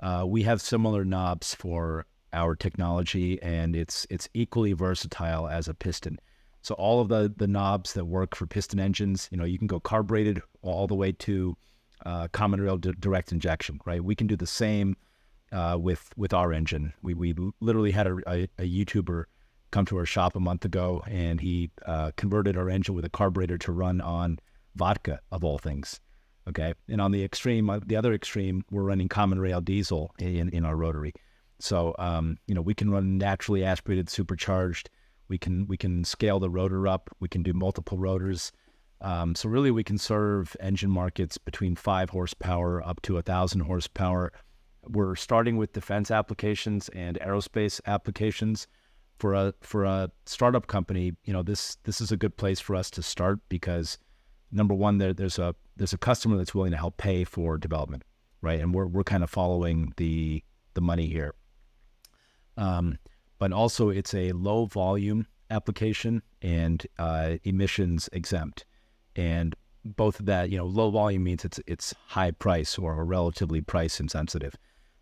Uh, 0.00 0.24
we 0.26 0.42
have 0.42 0.60
similar 0.60 1.04
knobs 1.04 1.54
for 1.54 2.06
our 2.32 2.54
technology, 2.54 3.40
and 3.42 3.74
it's 3.76 4.06
it's 4.10 4.28
equally 4.34 4.72
versatile 4.72 5.48
as 5.48 5.68
a 5.68 5.74
piston. 5.74 6.18
So 6.62 6.74
all 6.74 7.00
of 7.00 7.08
the 7.08 7.32
the 7.36 7.46
knobs 7.46 7.94
that 7.94 8.04
work 8.04 8.34
for 8.34 8.46
piston 8.46 8.80
engines, 8.80 9.28
you 9.30 9.38
know, 9.38 9.44
you 9.44 9.58
can 9.58 9.66
go 9.66 9.80
carbureted 9.80 10.42
all 10.62 10.86
the 10.86 10.94
way 10.94 11.12
to 11.12 11.56
uh, 12.06 12.28
common 12.32 12.60
rail 12.60 12.76
d- 12.76 12.94
direct 12.98 13.32
injection, 13.32 13.80
right? 13.84 14.02
We 14.02 14.14
can 14.14 14.26
do 14.26 14.36
the 14.36 14.46
same 14.46 14.96
uh, 15.52 15.76
with 15.80 16.10
with 16.16 16.32
our 16.32 16.52
engine. 16.52 16.92
We 17.02 17.14
we 17.14 17.34
literally 17.60 17.90
had 17.90 18.06
a, 18.06 18.16
a, 18.26 18.48
a, 18.58 18.62
YouTuber 18.62 19.24
come 19.70 19.84
to 19.86 19.96
our 19.98 20.06
shop 20.06 20.36
a 20.36 20.40
month 20.40 20.64
ago, 20.64 21.02
and 21.06 21.40
he 21.40 21.70
uh, 21.86 22.12
converted 22.16 22.56
our 22.56 22.70
engine 22.70 22.94
with 22.94 23.04
a 23.04 23.10
carburetor 23.10 23.58
to 23.58 23.72
run 23.72 24.00
on 24.00 24.38
vodka 24.76 25.20
of 25.30 25.44
all 25.44 25.58
things. 25.58 26.00
Okay, 26.48 26.74
and 26.88 27.00
on 27.00 27.12
the 27.12 27.22
extreme, 27.22 27.68
uh, 27.68 27.80
the 27.84 27.96
other 27.96 28.12
extreme, 28.14 28.64
we're 28.70 28.82
running 28.82 29.08
common 29.08 29.40
rail 29.40 29.60
diesel 29.60 30.14
in 30.18 30.48
in 30.50 30.64
our 30.64 30.76
rotary. 30.76 31.12
So 31.60 31.94
um, 31.98 32.38
you 32.46 32.54
know 32.54 32.62
we 32.62 32.74
can 32.74 32.90
run 32.90 33.18
naturally 33.18 33.64
aspirated 33.64 34.08
supercharged. 34.08 34.90
We 35.28 35.38
can 35.38 35.66
we 35.66 35.76
can 35.76 36.04
scale 36.04 36.40
the 36.40 36.50
rotor 36.50 36.88
up. 36.88 37.10
We 37.20 37.28
can 37.28 37.42
do 37.42 37.52
multiple 37.52 37.98
rotors. 37.98 38.52
Um, 39.02 39.34
so 39.34 39.48
really, 39.48 39.70
we 39.70 39.84
can 39.84 39.98
serve 39.98 40.56
engine 40.60 40.90
markets 40.90 41.38
between 41.38 41.74
five 41.74 42.10
horsepower 42.10 42.86
up 42.86 43.00
to 43.02 43.16
a 43.16 43.22
thousand 43.22 43.60
horsepower. 43.60 44.32
We're 44.88 45.16
starting 45.16 45.56
with 45.56 45.72
defense 45.72 46.10
applications 46.10 46.88
and 46.90 47.18
aerospace 47.20 47.80
applications. 47.86 48.66
For 49.18 49.34
a 49.34 49.54
for 49.60 49.84
a 49.84 50.10
startup 50.24 50.66
company, 50.66 51.12
you 51.24 51.32
know 51.32 51.42
this 51.42 51.76
this 51.84 52.00
is 52.00 52.10
a 52.10 52.16
good 52.16 52.36
place 52.36 52.58
for 52.58 52.74
us 52.74 52.90
to 52.92 53.02
start 53.02 53.40
because 53.48 53.98
number 54.50 54.74
one, 54.74 54.98
there, 54.98 55.14
there's 55.14 55.38
a 55.38 55.54
there's 55.76 55.92
a 55.92 55.98
customer 55.98 56.36
that's 56.36 56.54
willing 56.54 56.72
to 56.72 56.76
help 56.76 56.96
pay 56.96 57.24
for 57.24 57.58
development, 57.58 58.02
right? 58.42 58.60
And 58.60 58.74
we're 58.74 58.86
we're 58.86 59.04
kind 59.04 59.22
of 59.22 59.30
following 59.30 59.92
the 59.96 60.42
the 60.74 60.80
money 60.80 61.06
here. 61.06 61.34
Um, 62.60 62.98
but 63.38 63.52
also, 63.52 63.88
it's 63.88 64.14
a 64.14 64.32
low 64.32 64.66
volume 64.66 65.26
application 65.50 66.22
and 66.42 66.86
uh, 66.98 67.36
emissions 67.42 68.08
exempt 68.12 68.64
and 69.16 69.54
both 69.84 70.20
of 70.20 70.26
that, 70.26 70.50
you 70.50 70.58
know, 70.58 70.66
low 70.66 70.90
volume 70.90 71.24
means 71.24 71.44
it's 71.44 71.60
it's 71.66 71.94
high 72.06 72.30
price 72.30 72.78
or 72.78 73.04
relatively 73.04 73.60
price 73.60 74.00
insensitive. 74.00 74.54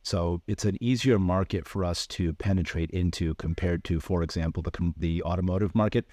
So 0.02 0.40
it's 0.46 0.64
an 0.64 0.76
easier 0.80 1.18
market 1.18 1.66
for 1.66 1.84
us 1.84 2.06
to 2.08 2.32
penetrate 2.34 2.90
into 2.90 3.34
compared 3.34 3.84
to, 3.84 4.00
for 4.00 4.22
example, 4.22 4.62
the 4.62 4.92
the 4.96 5.22
automotive 5.24 5.74
market. 5.74 6.06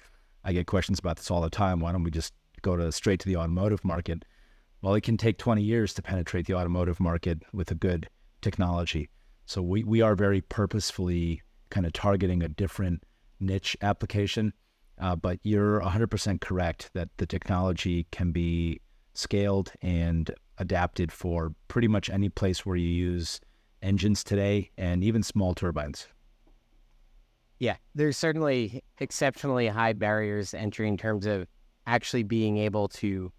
I 0.44 0.52
get 0.52 0.66
questions 0.66 0.98
about 0.98 1.16
this 1.16 1.30
all 1.30 1.40
the 1.40 1.50
time. 1.50 1.80
Why 1.80 1.92
don't 1.92 2.02
we 2.02 2.10
just 2.10 2.32
go 2.62 2.76
to 2.76 2.92
straight 2.92 3.20
to 3.20 3.28
the 3.28 3.36
automotive 3.36 3.84
market? 3.84 4.24
Well, 4.82 4.94
it 4.94 5.02
can 5.02 5.16
take 5.16 5.38
20 5.38 5.62
years 5.62 5.94
to 5.94 6.02
penetrate 6.02 6.46
the 6.46 6.54
automotive 6.54 7.00
market 7.00 7.42
with 7.52 7.70
a 7.70 7.74
good 7.74 8.08
technology. 8.42 9.08
So 9.46 9.62
we, 9.62 9.84
we 9.84 10.02
are 10.02 10.14
very 10.14 10.40
purposefully 10.42 11.42
kind 11.70 11.86
of 11.86 11.92
targeting 11.92 12.42
a 12.42 12.48
different 12.48 13.02
niche 13.40 13.76
application 13.82 14.52
uh, 14.98 15.16
but 15.16 15.38
you're 15.42 15.80
100% 15.80 16.40
correct 16.40 16.90
that 16.94 17.08
the 17.18 17.26
technology 17.26 18.06
can 18.10 18.32
be 18.32 18.80
scaled 19.14 19.72
and 19.82 20.30
adapted 20.58 21.12
for 21.12 21.54
pretty 21.68 21.88
much 21.88 22.08
any 22.08 22.28
place 22.28 22.64
where 22.64 22.76
you 22.76 22.88
use 22.88 23.40
engines 23.82 24.24
today 24.24 24.70
and 24.78 25.04
even 25.04 25.22
small 25.22 25.54
turbines. 25.54 26.08
Yeah, 27.58 27.76
there's 27.94 28.16
certainly 28.16 28.82
exceptionally 28.98 29.66
high 29.66 29.92
barriers 29.92 30.50
to 30.50 30.58
entry 30.58 30.88
in 30.88 30.96
terms 30.96 31.26
of 31.26 31.46
actually 31.86 32.22
being 32.22 32.58
able 32.58 32.88
to 32.88 33.32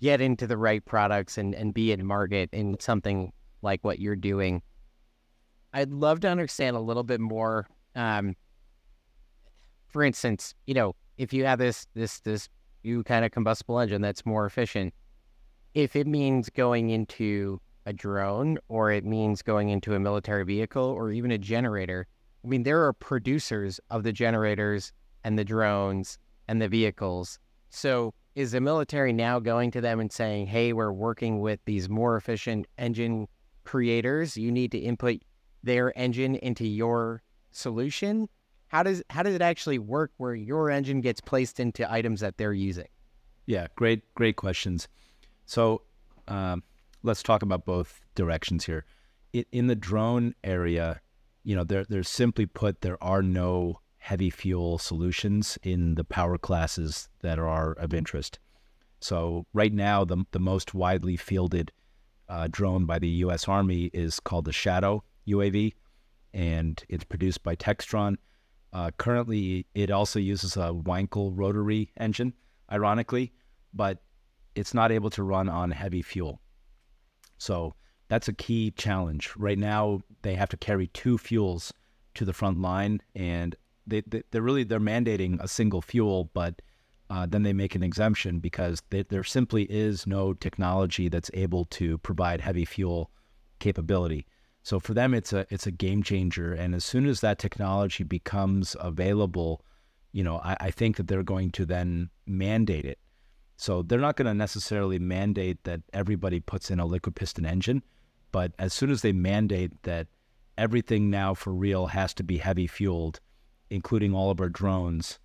get 0.00 0.20
into 0.20 0.46
the 0.46 0.56
right 0.56 0.84
products 0.84 1.38
and, 1.38 1.54
and 1.54 1.74
be 1.74 1.92
in 1.92 2.04
market 2.04 2.48
in 2.52 2.76
something 2.80 3.32
like 3.62 3.84
what 3.84 3.98
you're 3.98 4.16
doing. 4.16 4.62
I'd 5.72 5.92
love 5.92 6.20
to 6.20 6.28
understand 6.28 6.76
a 6.76 6.80
little 6.80 7.04
bit 7.04 7.20
more 7.20 7.66
um, 7.94 8.36
for 9.90 10.02
instance, 10.04 10.54
you 10.66 10.74
know, 10.74 10.94
if 11.18 11.32
you 11.32 11.44
have 11.44 11.58
this 11.58 11.86
this 11.94 12.20
this 12.20 12.48
new 12.84 13.02
kind 13.02 13.24
of 13.24 13.30
combustible 13.30 13.78
engine 13.78 14.00
that's 14.00 14.24
more 14.24 14.46
efficient, 14.46 14.94
if 15.74 15.94
it 15.96 16.06
means 16.06 16.48
going 16.48 16.90
into 16.90 17.60
a 17.86 17.92
drone 17.92 18.58
or 18.68 18.90
it 18.90 19.04
means 19.04 19.42
going 19.42 19.68
into 19.68 19.94
a 19.94 20.00
military 20.00 20.44
vehicle 20.44 20.84
or 20.84 21.10
even 21.10 21.30
a 21.30 21.38
generator, 21.38 22.06
I 22.44 22.48
mean, 22.48 22.62
there 22.62 22.84
are 22.86 22.92
producers 22.92 23.80
of 23.90 24.02
the 24.02 24.12
generators 24.12 24.92
and 25.24 25.38
the 25.38 25.44
drones 25.44 26.18
and 26.48 26.62
the 26.62 26.68
vehicles. 26.68 27.38
So 27.70 28.14
is 28.34 28.52
the 28.52 28.60
military 28.60 29.12
now 29.12 29.40
going 29.40 29.70
to 29.72 29.80
them 29.80 30.00
and 30.00 30.12
saying, 30.12 30.46
hey, 30.46 30.72
we're 30.72 30.92
working 30.92 31.40
with 31.40 31.60
these 31.64 31.88
more 31.88 32.16
efficient 32.16 32.66
engine 32.78 33.26
creators. 33.64 34.36
You 34.36 34.52
need 34.52 34.72
to 34.72 34.78
input 34.78 35.20
their 35.62 35.96
engine 35.98 36.36
into 36.36 36.66
your 36.66 37.22
solution? 37.50 38.28
how 38.70 38.84
does 38.84 39.02
how 39.10 39.22
does 39.24 39.34
it 39.34 39.42
actually 39.42 39.78
work 39.78 40.12
where 40.16 40.34
your 40.34 40.70
engine 40.70 41.00
gets 41.00 41.20
placed 41.20 41.58
into 41.58 41.90
items 41.90 42.20
that 42.20 42.38
they're 42.38 42.52
using? 42.52 42.86
Yeah, 43.46 43.66
great 43.74 44.14
great 44.14 44.36
questions. 44.36 44.86
So 45.44 45.82
um, 46.28 46.62
let's 47.02 47.22
talk 47.22 47.42
about 47.42 47.64
both 47.64 48.00
directions 48.14 48.64
here. 48.64 48.84
It, 49.32 49.48
in 49.50 49.66
the 49.66 49.74
drone 49.74 50.36
area, 50.44 51.00
you 51.42 51.56
know, 51.56 51.64
there 51.64 51.84
there's 51.84 52.08
simply 52.08 52.46
put 52.46 52.80
there 52.80 53.02
are 53.02 53.22
no 53.22 53.80
heavy 53.96 54.30
fuel 54.30 54.78
solutions 54.78 55.58
in 55.64 55.96
the 55.96 56.04
power 56.04 56.38
classes 56.38 57.08
that 57.22 57.40
are 57.40 57.72
of 57.72 57.92
interest. 57.92 58.38
So 59.00 59.46
right 59.52 59.72
now, 59.72 60.04
the 60.04 60.24
the 60.30 60.38
most 60.38 60.74
widely 60.74 61.16
fielded 61.16 61.72
uh, 62.28 62.46
drone 62.48 62.86
by 62.86 63.00
the 63.00 63.08
U.S. 63.24 63.48
Army 63.48 63.90
is 63.92 64.20
called 64.20 64.44
the 64.44 64.52
Shadow 64.52 65.02
UAV, 65.26 65.74
and 66.32 66.82
it's 66.88 67.04
produced 67.04 67.42
by 67.42 67.56
Textron 67.56 68.16
uh, 68.72 68.90
currently, 68.96 69.66
it 69.74 69.90
also 69.90 70.18
uses 70.18 70.56
a 70.56 70.70
Wankel 70.70 71.32
rotary 71.34 71.90
engine, 71.96 72.34
ironically, 72.70 73.32
but 73.74 73.98
it's 74.54 74.74
not 74.74 74.92
able 74.92 75.10
to 75.10 75.22
run 75.22 75.48
on 75.48 75.70
heavy 75.70 76.02
fuel. 76.02 76.40
So 77.38 77.74
that's 78.08 78.28
a 78.28 78.32
key 78.32 78.70
challenge. 78.72 79.32
Right 79.36 79.58
now, 79.58 80.02
they 80.22 80.34
have 80.34 80.48
to 80.50 80.56
carry 80.56 80.86
two 80.88 81.18
fuels 81.18 81.72
to 82.14 82.24
the 82.24 82.32
front 82.32 82.60
line, 82.60 83.00
and 83.14 83.56
they, 83.86 84.02
they 84.02 84.38
are 84.38 84.42
really 84.42 84.64
they're 84.64 84.78
mandating 84.78 85.40
a 85.40 85.48
single 85.48 85.82
fuel, 85.82 86.30
but 86.32 86.62
uh, 87.08 87.26
then 87.26 87.42
they 87.42 87.52
make 87.52 87.74
an 87.74 87.82
exemption 87.82 88.38
because 88.38 88.82
they, 88.90 89.02
there 89.02 89.24
simply 89.24 89.64
is 89.64 90.06
no 90.06 90.32
technology 90.32 91.08
that's 91.08 91.30
able 91.34 91.64
to 91.66 91.98
provide 91.98 92.40
heavy 92.40 92.64
fuel 92.64 93.10
capability. 93.58 94.26
So 94.62 94.78
for 94.78 94.94
them, 94.94 95.14
it's 95.14 95.32
a 95.32 95.46
it's 95.50 95.66
a 95.66 95.70
game 95.70 96.02
changer. 96.02 96.52
And 96.52 96.74
as 96.74 96.84
soon 96.84 97.06
as 97.06 97.20
that 97.20 97.38
technology 97.38 98.04
becomes 98.04 98.76
available, 98.78 99.64
you 100.12 100.22
know, 100.22 100.38
I, 100.44 100.56
I 100.60 100.70
think 100.70 100.96
that 100.96 101.08
they're 101.08 101.22
going 101.22 101.50
to 101.52 101.64
then 101.64 102.10
mandate 102.26 102.84
it. 102.84 102.98
So 103.56 103.82
they're 103.82 104.00
not 104.00 104.16
going 104.16 104.26
to 104.26 104.34
necessarily 104.34 104.98
mandate 104.98 105.64
that 105.64 105.82
everybody 105.92 106.40
puts 106.40 106.70
in 106.70 106.80
a 106.80 106.86
LiquidPiston 106.86 107.46
engine, 107.46 107.82
but 108.32 108.52
as 108.58 108.72
soon 108.72 108.90
as 108.90 109.02
they 109.02 109.12
mandate 109.12 109.82
that 109.82 110.06
everything 110.56 111.10
now 111.10 111.34
for 111.34 111.52
real 111.52 111.86
has 111.86 112.14
to 112.14 112.22
be 112.22 112.38
heavy 112.38 112.66
fueled, 112.66 113.20
including 113.68 114.14
all 114.14 114.30
of 114.30 114.40
our 114.40 114.48
drones, 114.48 115.18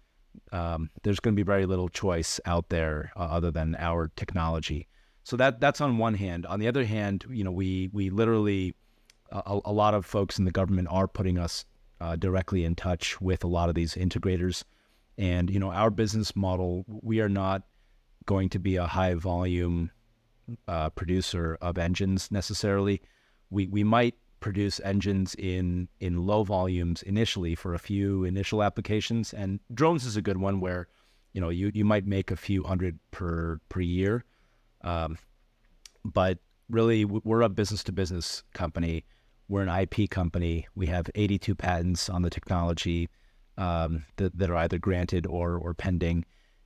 um, 0.51 0.89
there's 1.03 1.19
going 1.19 1.33
to 1.33 1.39
be 1.39 1.45
very 1.45 1.65
little 1.65 1.87
choice 1.87 2.39
out 2.45 2.69
there 2.69 3.11
uh, 3.15 3.19
other 3.19 3.51
than 3.51 3.75
our 3.79 4.11
technology. 4.15 4.87
So 5.23 5.37
that 5.37 5.59
that's 5.59 5.81
on 5.81 5.97
one 5.97 6.13
hand. 6.13 6.45
On 6.45 6.59
the 6.59 6.67
other 6.67 6.85
hand, 6.85 7.25
you 7.29 7.43
know, 7.43 7.51
we 7.51 7.89
we 7.93 8.09
literally 8.09 8.75
a, 9.31 9.59
a 9.65 9.71
lot 9.71 9.93
of 9.93 10.05
folks 10.05 10.37
in 10.39 10.45
the 10.45 10.51
government 10.51 10.87
are 10.91 11.07
putting 11.07 11.37
us 11.37 11.65
uh, 12.01 12.15
directly 12.15 12.63
in 12.63 12.75
touch 12.75 13.19
with 13.21 13.43
a 13.43 13.47
lot 13.47 13.69
of 13.69 13.75
these 13.75 13.95
integrators, 13.95 14.63
and 15.17 15.49
you 15.49 15.59
know, 15.59 15.71
our 15.71 15.89
business 15.89 16.35
model, 16.35 16.85
we 16.87 17.21
are 17.21 17.29
not 17.29 17.63
going 18.25 18.49
to 18.49 18.59
be 18.59 18.75
a 18.75 18.85
high 18.85 19.13
volume 19.13 19.91
uh, 20.67 20.89
producer 20.89 21.57
of 21.61 21.77
engines 21.77 22.31
necessarily. 22.31 23.01
We 23.49 23.67
we 23.67 23.83
might 23.83 24.15
produce 24.39 24.79
engines 24.81 25.35
in 25.35 25.87
in 25.99 26.25
low 26.25 26.43
volumes 26.43 27.01
initially 27.03 27.55
for 27.55 27.73
a 27.73 27.79
few 27.79 28.23
initial 28.25 28.61
applications, 28.61 29.33
and 29.33 29.59
drones 29.73 30.05
is 30.05 30.17
a 30.17 30.21
good 30.21 30.37
one 30.37 30.59
where 30.59 30.87
you 31.33 31.41
know 31.41 31.49
you 31.49 31.71
you 31.73 31.85
might 31.85 32.05
make 32.05 32.29
a 32.29 32.35
few 32.35 32.63
hundred 32.63 32.99
per 33.11 33.59
per 33.69 33.79
year 33.79 34.25
um, 34.85 35.17
but 36.05 36.37
really, 36.69 37.03
we're 37.03 37.41
a 37.41 37.49
business 37.49 37.83
to 37.85 37.91
business 37.91 38.43
company. 38.53 39.03
We're 39.47 39.61
an 39.61 39.69
IP 39.69 40.09
company. 40.09 40.67
We 40.75 40.87
have 40.87 41.09
82 41.13 41.55
patents 41.55 42.09
on 42.09 42.21
the 42.21 42.29
technology 42.29 43.09
um, 43.57 44.05
that, 44.17 44.37
that 44.37 44.49
are 44.49 44.55
either 44.57 44.77
granted 44.79 45.25
or, 45.27 45.57
or 45.57 45.73
pending. 45.73 46.25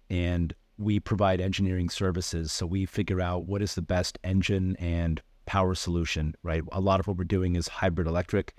And 0.10 0.54
we 0.78 1.00
provide 1.00 1.42
engineering 1.42 1.90
services. 1.90 2.52
So 2.52 2.66
we 2.66 2.86
figure 2.86 3.22
out 3.22 3.46
what 3.46 3.62
is 3.62 3.76
the 3.76 3.82
best 3.82 4.18
engine 4.24 4.76
and 4.78 5.22
power 5.46 5.76
solution, 5.76 6.36
right? 6.42 6.64
A 6.72 6.80
lot 6.80 7.00
of 7.00 7.08
what 7.08 7.18
we're 7.18 7.26
doing 7.26 7.56
is 7.56 7.68
hybrid 7.68 8.08
electric. 8.08 8.56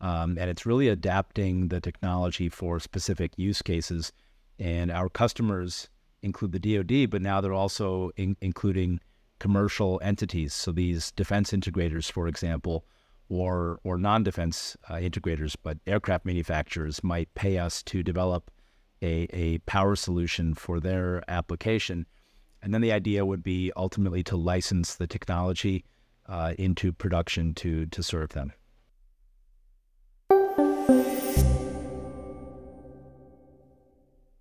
Um, 0.00 0.38
and 0.38 0.48
it's 0.48 0.64
really 0.64 0.88
adapting 0.88 1.68
the 1.68 1.80
technology 1.80 2.48
for 2.48 2.80
specific 2.80 3.32
use 3.36 3.60
cases. 3.60 4.12
And 4.58 4.90
our 4.90 5.08
customers 5.08 5.88
include 6.22 6.52
the 6.52 6.58
DoD, 6.58 7.10
but 7.10 7.20
now 7.20 7.40
they're 7.40 7.52
also 7.52 8.10
in, 8.16 8.36
including 8.40 9.00
commercial 9.38 10.00
entities. 10.02 10.54
So 10.54 10.72
these 10.72 11.12
defense 11.12 11.52
integrators, 11.52 12.10
for 12.10 12.28
example, 12.28 12.84
or 13.28 13.78
or 13.84 13.98
non-defense 13.98 14.76
uh, 14.88 14.94
integrators, 14.94 15.56
but 15.62 15.78
aircraft 15.86 16.24
manufacturers 16.24 17.02
might 17.02 17.32
pay 17.34 17.58
us 17.58 17.82
to 17.84 18.02
develop 18.02 18.50
a, 19.02 19.28
a 19.32 19.58
power 19.58 19.96
solution 19.96 20.54
for 20.54 20.80
their 20.80 21.22
application. 21.28 22.06
And 22.62 22.74
then 22.74 22.80
the 22.80 22.92
idea 22.92 23.24
would 23.24 23.42
be 23.42 23.70
ultimately 23.76 24.22
to 24.24 24.36
license 24.36 24.96
the 24.96 25.06
technology 25.06 25.84
uh, 26.26 26.54
into 26.58 26.92
production 26.92 27.54
to 27.54 27.86
to 27.86 28.02
serve 28.02 28.30
them. 28.30 28.52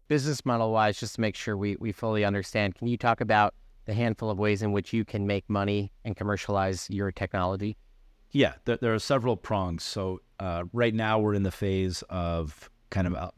business 0.07 0.45
model 0.45 0.71
wise, 0.71 0.99
just 0.99 1.15
to 1.15 1.21
make 1.21 1.35
sure 1.35 1.57
we, 1.57 1.75
we 1.79 1.91
fully 1.91 2.23
understand, 2.23 2.75
can 2.75 2.87
you 2.87 2.97
talk 2.97 3.21
about 3.21 3.53
the 3.85 3.93
handful 3.93 4.29
of 4.29 4.39
ways 4.39 4.61
in 4.61 4.71
which 4.71 4.93
you 4.93 5.05
can 5.05 5.27
make 5.27 5.49
money 5.49 5.91
and 6.03 6.15
commercialize 6.15 6.89
your 6.89 7.11
technology? 7.11 7.77
Yeah, 8.37 8.53
there, 8.65 8.77
there 8.77 8.93
are 8.93 8.99
several 8.99 9.35
prongs. 9.35 9.83
So 9.83 10.21
uh, 10.39 10.65
right 10.71 10.93
now 10.93 11.17
we're 11.17 11.33
in 11.33 11.41
the 11.41 11.49
phase 11.49 12.03
of 12.07 12.69
kind 12.91 13.07
of 13.07 13.15
uh, 13.15 13.31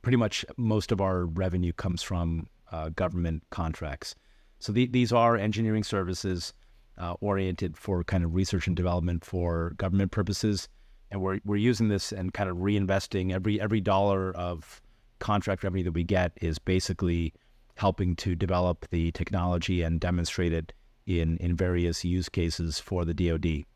pretty 0.00 0.16
much 0.16 0.46
most 0.56 0.92
of 0.92 1.00
our 1.02 1.26
revenue 1.26 1.74
comes 1.74 2.02
from 2.02 2.46
uh, 2.72 2.88
government 2.88 3.42
contracts. 3.50 4.14
So 4.58 4.72
the, 4.72 4.86
these 4.86 5.12
are 5.12 5.36
engineering 5.36 5.84
services 5.84 6.54
uh, 6.96 7.16
oriented 7.20 7.76
for 7.76 8.02
kind 8.02 8.24
of 8.24 8.34
research 8.34 8.66
and 8.66 8.74
development 8.74 9.26
for 9.26 9.74
government 9.76 10.10
purposes, 10.10 10.70
and 11.10 11.20
we're 11.20 11.40
we're 11.44 11.56
using 11.56 11.88
this 11.88 12.10
and 12.10 12.32
kind 12.32 12.48
of 12.48 12.56
reinvesting 12.56 13.32
every 13.32 13.60
every 13.60 13.82
dollar 13.82 14.34
of 14.34 14.80
contract 15.18 15.64
revenue 15.64 15.84
that 15.84 15.92
we 15.92 16.02
get 16.02 16.32
is 16.40 16.58
basically 16.58 17.34
helping 17.74 18.16
to 18.16 18.34
develop 18.34 18.86
the 18.90 19.12
technology 19.12 19.82
and 19.82 20.00
demonstrate 20.00 20.54
it 20.54 20.72
in, 21.06 21.36
in 21.38 21.54
various 21.54 22.06
use 22.06 22.30
cases 22.30 22.80
for 22.80 23.04
the 23.04 23.12
DoD. 23.12 23.66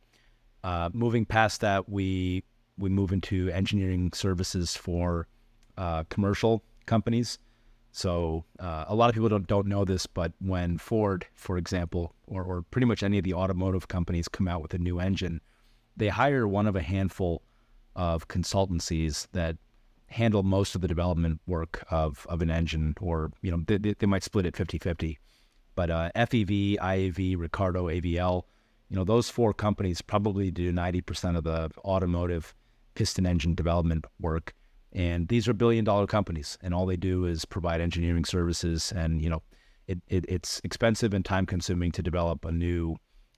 Uh, 0.65 0.89
moving 0.95 1.27
past 1.27 1.61
that, 1.61 1.91
we 1.91 2.43
we 2.79 2.89
move 2.89 3.13
into 3.13 3.51
engineering 3.51 4.11
services 4.15 4.75
for 4.75 5.29
uh, 5.77 6.05
commercial 6.05 6.65
companies. 6.87 7.39
So 7.93 8.45
uh, 8.59 8.87
a 8.89 8.95
lot 8.95 9.11
of 9.11 9.15
people 9.15 9.29
don't 9.29 9.47
don't 9.47 9.67
know 9.67 9.85
this, 9.85 10.07
but 10.07 10.33
when 10.41 10.79
Ford, 10.79 11.27
for 11.35 11.59
example, 11.59 12.15
or, 12.27 12.43
or 12.43 12.63
pretty 12.63 12.87
much 12.87 13.03
any 13.03 13.19
of 13.19 13.25
the 13.25 13.35
automotive 13.35 13.89
companies 13.89 14.27
come 14.27 14.49
out 14.49 14.63
with 14.63 14.73
a 14.73 14.79
new 14.79 14.99
engine, 14.99 15.43
they 15.99 16.09
hire 16.09 16.49
one 16.49 16.67
of 16.67 16.75
a 16.75 16.83
handful 16.83 17.43
of 17.95 18.27
consultancies 18.27 19.29
that 19.33 19.59
handle 20.07 20.43
most 20.43 20.75
of 20.75 20.81
the 20.81 20.89
development 20.89 21.41
work 21.47 21.85
of, 21.91 22.27
of 22.31 22.41
an 22.41 22.51
engine, 22.51 22.95
or 23.03 23.33
you 23.43 23.51
know 23.51 23.63
they, 23.67 23.77
they 23.77 24.07
might 24.07 24.25
split 24.25 24.47
it 24.47 24.55
50-50. 24.55 25.19
But 25.75 25.91
uh, 25.91 26.11
FEV, 26.17 26.79
IAV, 26.79 27.39
Ricardo, 27.39 27.89
AVL, 27.89 28.45
you 28.95 29.01
know 29.01 29.05
those 29.05 29.29
four 29.29 29.53
companies 29.53 30.01
probably 30.01 30.53
do 30.53 30.73
90% 30.73 31.37
of 31.37 31.43
the 31.43 31.69
automotive 31.79 32.55
piston 32.95 33.27
engine 33.27 33.57
development 33.57 34.05
work, 34.21 34.55
and 34.93 35.27
these 35.27 35.49
are 35.49 35.53
billion 35.53 35.85
dollar 35.85 36.07
companies, 36.07 36.57
and 36.63 36.73
all 36.73 36.87
they 36.87 36.97
do 36.97 37.25
is 37.25 37.45
provide 37.45 37.81
engineering 37.81 38.25
services, 38.25 38.93
and 38.95 39.21
you 39.21 39.29
know 39.29 39.43
it, 39.89 39.99
it 40.07 40.25
it's 40.29 40.61
expensive 40.63 41.13
and 41.13 41.25
time 41.25 41.45
consuming 41.45 41.91
to 41.91 42.03
develop 42.05 42.45
a 42.45 42.53
new 42.53 42.95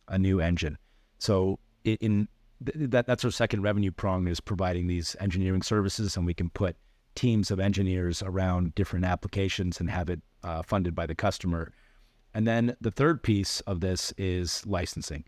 a 0.08 0.18
new 0.18 0.42
engine. 0.42 0.76
So 1.20 1.58
in 1.86 2.28
that 2.60 3.06
that's 3.06 3.24
our 3.24 3.30
second 3.30 3.62
revenue 3.62 3.92
prong 3.92 4.28
is 4.28 4.40
providing 4.40 4.88
these 4.88 5.16
engineering 5.20 5.62
services, 5.62 6.18
and 6.18 6.26
we 6.26 6.34
can 6.34 6.50
put 6.50 6.76
teams 7.14 7.50
of 7.50 7.58
engineers 7.58 8.22
around 8.22 8.74
different 8.74 9.06
applications 9.06 9.80
and 9.80 9.88
have 9.88 10.10
it 10.10 10.20
uh, 10.44 10.60
funded 10.60 10.94
by 10.94 11.06
the 11.06 11.14
customer. 11.14 11.72
And 12.34 12.46
then 12.46 12.76
the 12.78 12.90
third 12.90 13.22
piece 13.22 13.60
of 13.60 13.80
this 13.80 14.12
is 14.18 14.62
licensing. 14.66 15.24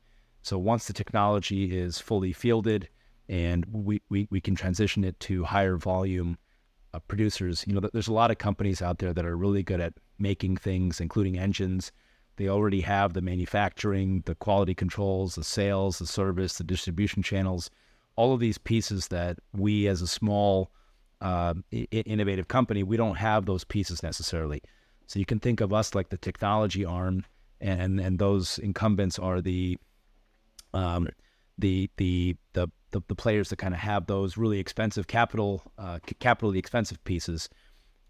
So 0.49 0.57
once 0.57 0.87
the 0.87 0.95
technology 0.95 1.77
is 1.77 1.99
fully 1.99 2.33
fielded 2.33 2.89
and 3.29 3.67
we, 3.71 4.01
we, 4.09 4.29
we 4.31 4.41
can 4.41 4.55
transition 4.55 5.05
it 5.05 5.21
to 5.21 5.45
higher 5.45 5.77
volume 5.77 6.39
uh, 6.95 7.01
producers, 7.01 7.65
you 7.67 7.75
know, 7.75 7.87
there's 7.93 8.09
a 8.09 8.15
lot 8.15 8.31
of 8.31 8.39
companies 8.39 8.81
out 8.81 8.99
there 8.99 9.13
that 9.13 9.27
are 9.27 9.37
really 9.37 9.63
good 9.63 9.79
at 9.79 9.93
making 10.19 10.57
things, 10.57 11.03
including 11.03 11.39
engines, 11.39 11.93
they 12.37 12.49
already 12.49 12.81
have 12.81 13.13
the 13.13 13.21
manufacturing, 13.21 14.23
the 14.25 14.35
quality 14.37 14.75
controls, 14.75 15.35
the 15.35 15.45
sales, 15.45 15.99
the 15.99 16.07
service, 16.07 16.57
the 16.57 16.65
distribution 16.65 17.23
channels, 17.23 17.69
all 18.17 18.33
of 18.33 18.41
these 18.41 18.57
pieces 18.57 19.09
that 19.09 19.39
we, 19.53 19.87
as 19.87 20.01
a 20.01 20.07
small, 20.07 20.71
uh, 21.21 21.53
innovative 21.91 22.49
company, 22.49 22.83
we 22.83 22.97
don't 22.97 23.17
have 23.17 23.45
those 23.45 23.65
pieces 23.65 24.03
necessarily. 24.03 24.63
So 25.09 25.19
you 25.19 25.27
can 25.27 25.41
think 25.41 25.61
of 25.61 25.75
us 25.75 25.95
like 25.95 26.09
the 26.09 26.17
technology 26.17 26.87
arm, 26.87 27.27
and 27.61 28.01
and 28.01 28.19
those 28.19 28.59
incumbents 28.61 29.19
are 29.19 29.43
the 29.43 29.79
um, 30.75 31.09
the, 31.59 31.91
the 31.97 32.37
the 32.53 32.71
the 32.91 33.01
the 33.09 33.15
players 33.15 33.49
that 33.51 33.57
kind 33.57 33.75
of 33.75 33.81
have 33.81 34.07
those 34.07 34.37
really 34.37 34.59
expensive 34.59 35.07
capital 35.07 35.63
uh, 35.79 35.99
capitally 36.21 36.59
expensive 36.59 37.03
pieces. 37.05 37.49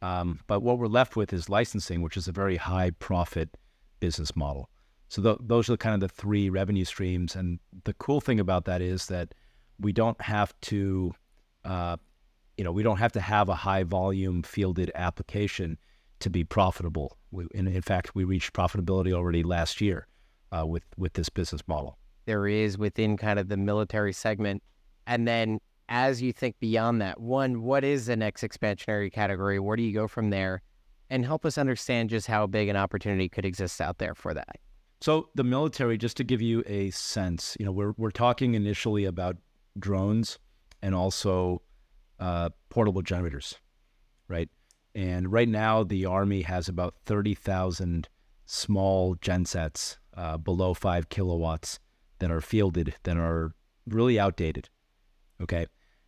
Um, 0.01 0.41
but 0.47 0.61
what 0.61 0.79
we're 0.79 0.87
left 0.87 1.17
with 1.17 1.33
is 1.33 1.49
licensing, 1.49 2.03
which 2.03 2.17
is 2.17 2.29
a 2.29 2.33
very 2.33 2.57
high 2.57 2.91
profit 2.91 3.57
business 4.01 4.37
model. 4.37 4.71
So 5.09 5.23
th- 5.23 5.39
those 5.41 5.69
are 5.71 5.77
kind 5.77 5.95
of 5.95 6.01
the 6.01 6.15
three 6.15 6.51
revenue 6.51 6.85
streams. 6.85 7.35
And 7.35 7.59
the 7.85 7.95
cool 7.95 8.21
thing 8.21 8.39
about 8.39 8.65
that 8.67 8.81
is 8.81 9.07
that 9.07 9.35
we 9.81 9.93
don't 9.93 10.21
have 10.21 10.55
to, 10.63 11.13
uh, 11.65 11.97
you 12.57 12.65
know, 12.65 12.73
we 12.73 12.83
don't 12.83 12.99
have 12.99 13.13
to 13.13 13.21
have 13.21 13.49
a 13.49 13.55
high 13.55 13.83
volume 13.83 14.43
fielded 14.43 14.93
application 14.95 15.79
to 16.21 16.31
be 16.31 16.45
profitable. 16.45 17.17
We, 17.31 17.47
in, 17.55 17.67
in 17.67 17.83
fact, 17.83 18.15
we 18.15 18.25
reached 18.25 18.53
profitability 18.53 19.13
already 19.13 19.43
last 19.43 19.81
year 19.81 20.07
uh, 20.53 20.67
with 20.67 20.85
with 20.97 21.15
this 21.15 21.29
business 21.29 21.63
model. 21.67 21.99
There 22.29 22.47
is 22.47 22.79
within 22.79 23.17
kind 23.17 23.41
of 23.41 23.49
the 23.49 23.57
military 23.57 24.13
segment, 24.13 24.63
and 25.09 25.27
then 25.27 25.59
as 25.89 26.23
you 26.23 26.33
think 26.33 26.61
beyond 26.61 27.01
that, 27.01 27.19
one, 27.19 27.63
what 27.63 27.83
is 27.83 28.07
the 28.07 28.17
next 28.17 28.43
expansionary 28.43 29.13
category? 29.13 29.59
Where 29.59 29.77
do 29.77 29.83
you 29.83 29.93
go 29.93 30.07
from 30.07 30.31
there? 30.31 30.63
and 31.11 31.25
help 31.25 31.45
us 31.45 31.59
understand 31.59 32.11
just 32.11 32.27
how 32.27 32.47
big 32.47 32.69
an 32.69 32.77
opportunity 32.77 33.29
could 33.29 33.45
exist 33.45 33.81
out 33.81 33.99
there 33.99 34.15
for 34.15 34.35
that. 34.35 34.57
So 35.01 35.29
the 35.35 35.45
military, 35.45 35.97
just 35.97 36.17
to 36.19 36.25
give 36.25 36.43
you 36.43 36.63
a 36.67 36.91
sense, 36.91 37.57
you 37.59 37.67
know, 37.67 37.73
we're 37.73 37.93
we're 37.97 38.11
talking 38.11 38.55
initially 38.55 39.05
about 39.05 39.37
drones 39.79 40.39
and 40.83 40.95
also 40.95 41.63
uh, 42.19 42.51
portable 42.69 43.03
generators, 43.03 43.55
right? 44.27 44.49
And 44.95 45.31
right 45.31 45.49
now, 45.49 45.85
the 45.85 46.07
Army 46.07 46.43
has 46.43 46.69
about 46.69 46.95
thirty 47.05 47.35
thousand 47.35 48.09
small 48.47 49.15
gensets 49.17 49.99
uh, 50.15 50.37
below 50.37 50.75
five 50.75 51.09
kilowatts 51.09 51.79
that 52.19 52.31
are 52.31 52.41
fielded 52.41 52.95
that 53.03 53.17
are 53.17 53.55
really 53.87 54.19
outdated. 54.19 54.69
Okay, 55.41 55.67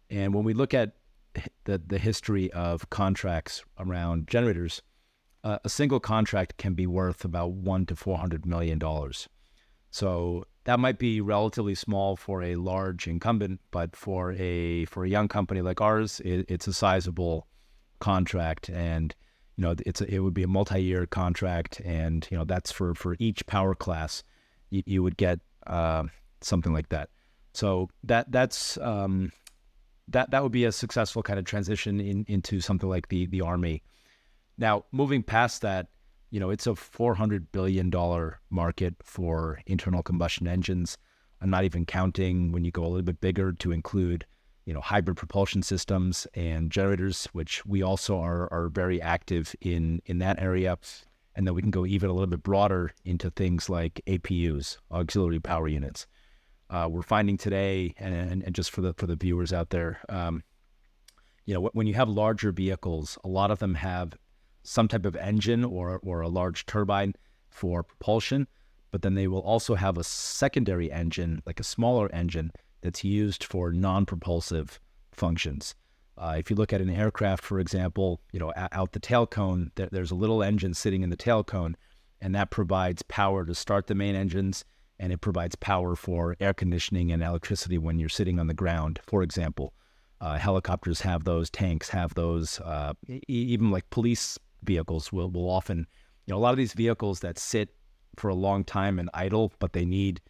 and 0.08 0.34
when 0.34 0.44
we 0.44 0.54
look 0.54 0.74
at 0.74 0.92
the 1.64 1.78
the 1.78 1.98
history 1.98 2.52
of 2.52 2.90
contracts 2.90 3.62
around 3.78 4.28
generators, 4.28 4.82
uh, 5.44 5.58
a 5.64 5.68
single 5.68 6.00
contract 6.00 6.56
can 6.56 6.74
be 6.74 6.86
worth 6.86 7.24
about 7.24 7.52
one 7.52 7.86
to 7.86 7.96
four 7.96 8.18
hundred 8.18 8.44
million 8.44 8.78
dollars. 8.78 9.28
So 9.90 10.44
that 10.64 10.78
might 10.78 10.98
be 10.98 11.20
relatively 11.20 11.74
small 11.74 12.16
for 12.16 12.42
a 12.42 12.56
large 12.56 13.08
incumbent, 13.08 13.60
but 13.70 13.96
for 13.96 14.32
a 14.32 14.84
for 14.86 15.04
a 15.04 15.08
young 15.08 15.28
company 15.28 15.62
like 15.62 15.80
ours, 15.80 16.20
it, 16.20 16.46
it's 16.48 16.68
a 16.68 16.72
sizable 16.72 17.46
contract, 17.98 18.68
and 18.68 19.14
you 19.56 19.62
know 19.62 19.74
it's 19.86 20.00
a, 20.00 20.14
it 20.14 20.20
would 20.20 20.34
be 20.34 20.42
a 20.42 20.48
multi-year 20.48 21.06
contract, 21.06 21.80
and 21.80 22.26
you 22.30 22.36
know 22.36 22.44
that's 22.44 22.70
for 22.70 22.94
for 22.94 23.16
each 23.18 23.46
power 23.46 23.74
class, 23.74 24.22
you, 24.70 24.82
you 24.86 25.02
would 25.02 25.16
get 25.16 25.40
uh, 25.70 26.04
something 26.42 26.74
like 26.74 26.88
that. 26.90 27.08
So 27.54 27.88
that 28.04 28.30
that's 28.30 28.76
um, 28.78 29.32
that 30.08 30.30
that 30.30 30.42
would 30.42 30.52
be 30.52 30.66
a 30.66 30.72
successful 30.72 31.22
kind 31.22 31.38
of 31.38 31.44
transition 31.44 32.00
in, 32.00 32.24
into 32.28 32.60
something 32.60 32.88
like 32.88 33.08
the 33.08 33.26
the 33.26 33.40
army. 33.40 33.82
Now, 34.58 34.84
moving 34.92 35.22
past 35.22 35.62
that, 35.62 35.86
you 36.30 36.40
know, 36.40 36.50
it's 36.50 36.66
a 36.66 36.74
four 36.74 37.14
hundred 37.14 37.50
billion 37.52 37.90
dollar 37.90 38.40
market 38.50 38.94
for 39.02 39.60
internal 39.66 40.02
combustion 40.02 40.46
engines. 40.46 40.98
I'm 41.40 41.50
not 41.50 41.64
even 41.64 41.86
counting 41.86 42.52
when 42.52 42.64
you 42.64 42.70
go 42.70 42.84
a 42.84 42.90
little 42.90 43.02
bit 43.02 43.20
bigger 43.20 43.52
to 43.52 43.72
include, 43.72 44.26
you 44.66 44.74
know, 44.74 44.80
hybrid 44.80 45.16
propulsion 45.16 45.62
systems 45.62 46.26
and 46.34 46.70
generators, 46.70 47.26
which 47.32 47.64
we 47.64 47.82
also 47.82 48.20
are 48.20 48.52
are 48.52 48.68
very 48.68 49.00
active 49.00 49.54
in 49.60 50.02
in 50.04 50.18
that 50.18 50.38
area. 50.40 50.78
And 51.40 51.46
then 51.46 51.54
we 51.54 51.62
can 51.62 51.70
go 51.70 51.86
even 51.86 52.10
a 52.10 52.12
little 52.12 52.26
bit 52.26 52.42
broader 52.42 52.92
into 53.06 53.30
things 53.30 53.70
like 53.70 54.02
APUs, 54.06 54.76
auxiliary 54.92 55.40
power 55.40 55.68
units 55.68 56.06
uh, 56.70 56.88
we're 56.90 57.02
finding 57.02 57.36
today, 57.36 57.94
and, 57.98 58.42
and, 58.44 58.54
just 58.54 58.70
for 58.70 58.80
the 58.80 58.94
for 58.94 59.06
the 59.06 59.16
viewers 59.16 59.52
out 59.52 59.70
there, 59.70 59.98
um, 60.08 60.42
you 61.44 61.52
know, 61.52 61.68
when 61.72 61.86
you 61.86 61.94
have 61.94 62.08
larger 62.08 62.52
vehicles, 62.52 63.18
a 63.24 63.28
lot 63.28 63.50
of 63.50 63.58
them 63.58 63.74
have 63.74 64.14
some 64.62 64.86
type 64.86 65.04
of 65.04 65.16
engine 65.16 65.64
or 65.64 65.98
or 66.04 66.20
a 66.20 66.28
large 66.28 66.64
turbine 66.66 67.12
for 67.48 67.82
propulsion, 67.82 68.46
but 68.92 69.02
then 69.02 69.14
they 69.14 69.26
will 69.26 69.40
also 69.40 69.74
have 69.74 69.98
a 69.98 70.04
secondary 70.04 70.92
engine, 70.92 71.42
like 71.44 71.58
a 71.58 71.64
smaller 71.64 72.08
engine, 72.14 72.52
that's 72.82 73.02
used 73.02 73.42
for 73.42 73.72
non-propulsive 73.72 74.80
functions. 75.10 75.74
Uh, 76.20 76.34
if 76.36 76.50
you 76.50 76.56
look 76.56 76.72
at 76.72 76.82
an 76.82 76.90
aircraft, 76.90 77.42
for 77.42 77.58
example, 77.58 78.20
you 78.30 78.38
know, 78.38 78.52
out 78.56 78.92
the 78.92 79.00
tail 79.00 79.26
cone, 79.26 79.72
there, 79.76 79.88
there's 79.90 80.10
a 80.10 80.14
little 80.14 80.42
engine 80.42 80.74
sitting 80.74 81.02
in 81.02 81.08
the 81.08 81.16
tail 81.16 81.42
cone, 81.42 81.74
and 82.20 82.34
that 82.34 82.50
provides 82.50 83.02
power 83.02 83.46
to 83.46 83.54
start 83.54 83.86
the 83.86 83.94
main 83.94 84.14
engines 84.14 84.64
and 85.00 85.14
it 85.14 85.22
provides 85.22 85.56
power 85.56 85.96
for 85.96 86.36
air 86.40 86.52
conditioning 86.52 87.10
and 87.10 87.22
electricity 87.22 87.78
when 87.78 87.98
you're 87.98 88.10
sitting 88.10 88.38
on 88.38 88.48
the 88.48 88.54
ground. 88.54 89.00
For 89.06 89.22
example, 89.22 89.72
uh, 90.20 90.36
helicopters 90.36 91.00
have 91.00 91.24
those, 91.24 91.48
tanks 91.48 91.88
have 91.88 92.14
those, 92.14 92.60
uh, 92.60 92.92
e- 93.08 93.22
even 93.26 93.70
like 93.70 93.88
police 93.88 94.38
vehicles 94.62 95.10
will, 95.10 95.30
will 95.30 95.48
often, 95.48 95.86
you 96.26 96.34
know, 96.34 96.36
a 96.36 96.42
lot 96.42 96.50
of 96.50 96.58
these 96.58 96.74
vehicles 96.74 97.20
that 97.20 97.38
sit 97.38 97.70
for 98.16 98.28
a 98.28 98.34
long 98.34 98.62
time 98.62 98.98
and 98.98 99.08
idle, 99.14 99.54
but 99.58 99.72
they 99.72 99.86
need 99.86 100.20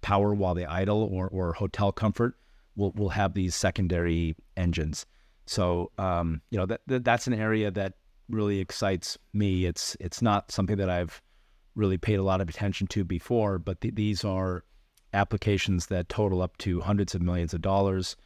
power 0.00 0.32
while 0.32 0.54
they 0.54 0.64
idle 0.64 1.02
or, 1.02 1.26
or 1.28 1.54
hotel 1.54 1.90
comfort 1.90 2.36
will, 2.76 2.92
will 2.92 3.08
have 3.08 3.34
these 3.34 3.56
secondary 3.56 4.36
engines. 4.56 5.06
So, 5.50 5.90
um, 5.98 6.40
you 6.50 6.58
know, 6.58 6.66
that, 6.66 6.80
that, 6.86 7.04
that's 7.04 7.26
an 7.26 7.34
area 7.34 7.70
that 7.70 7.94
really 8.28 8.60
excites 8.60 9.18
me. 9.32 9.66
It's, 9.66 9.96
it's 9.98 10.22
not 10.22 10.52
something 10.52 10.76
that 10.76 10.88
I've, 10.88 11.20
really 11.74 11.98
paid 11.98 12.18
a 12.18 12.22
lot 12.22 12.40
of 12.40 12.48
attention 12.48 12.86
to 12.88 13.04
before, 13.04 13.58
but 13.58 13.80
th- 13.80 13.94
these 13.94 14.24
are 14.24 14.64
applications 15.12 15.86
that 15.86 16.08
total 16.08 16.42
up 16.42 16.56
to 16.58 16.80
hundreds 16.80 17.14
of 17.14 17.22
millions 17.22 17.54
of 17.54 17.62
dollars. 17.62 18.16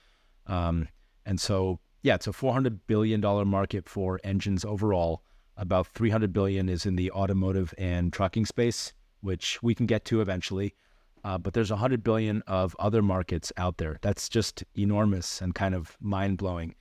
Um, 0.46 0.88
and 1.24 1.40
so, 1.40 1.80
yeah, 2.02 2.16
it's 2.16 2.26
a 2.26 2.32
$400 2.32 2.80
billion 2.86 3.20
market 3.48 3.88
for 3.88 4.20
engines 4.24 4.64
overall. 4.64 5.22
About 5.56 5.86
300 5.88 6.32
billion 6.32 6.68
is 6.68 6.84
in 6.84 6.96
the 6.96 7.10
automotive 7.12 7.72
and 7.78 8.12
trucking 8.12 8.46
space, 8.46 8.92
which 9.20 9.62
we 9.62 9.74
can 9.74 9.86
get 9.86 10.04
to 10.06 10.20
eventually. 10.20 10.74
Uh, 11.22 11.38
but 11.38 11.54
there's 11.54 11.70
100 11.70 12.02
billion 12.02 12.42
of 12.46 12.76
other 12.78 13.00
markets 13.00 13.50
out 13.56 13.78
there. 13.78 13.98
That's 14.02 14.28
just 14.28 14.62
enormous 14.76 15.40
and 15.40 15.54
kind 15.54 15.74
of 15.74 15.96
mind 16.00 16.36
blowing. 16.36 16.74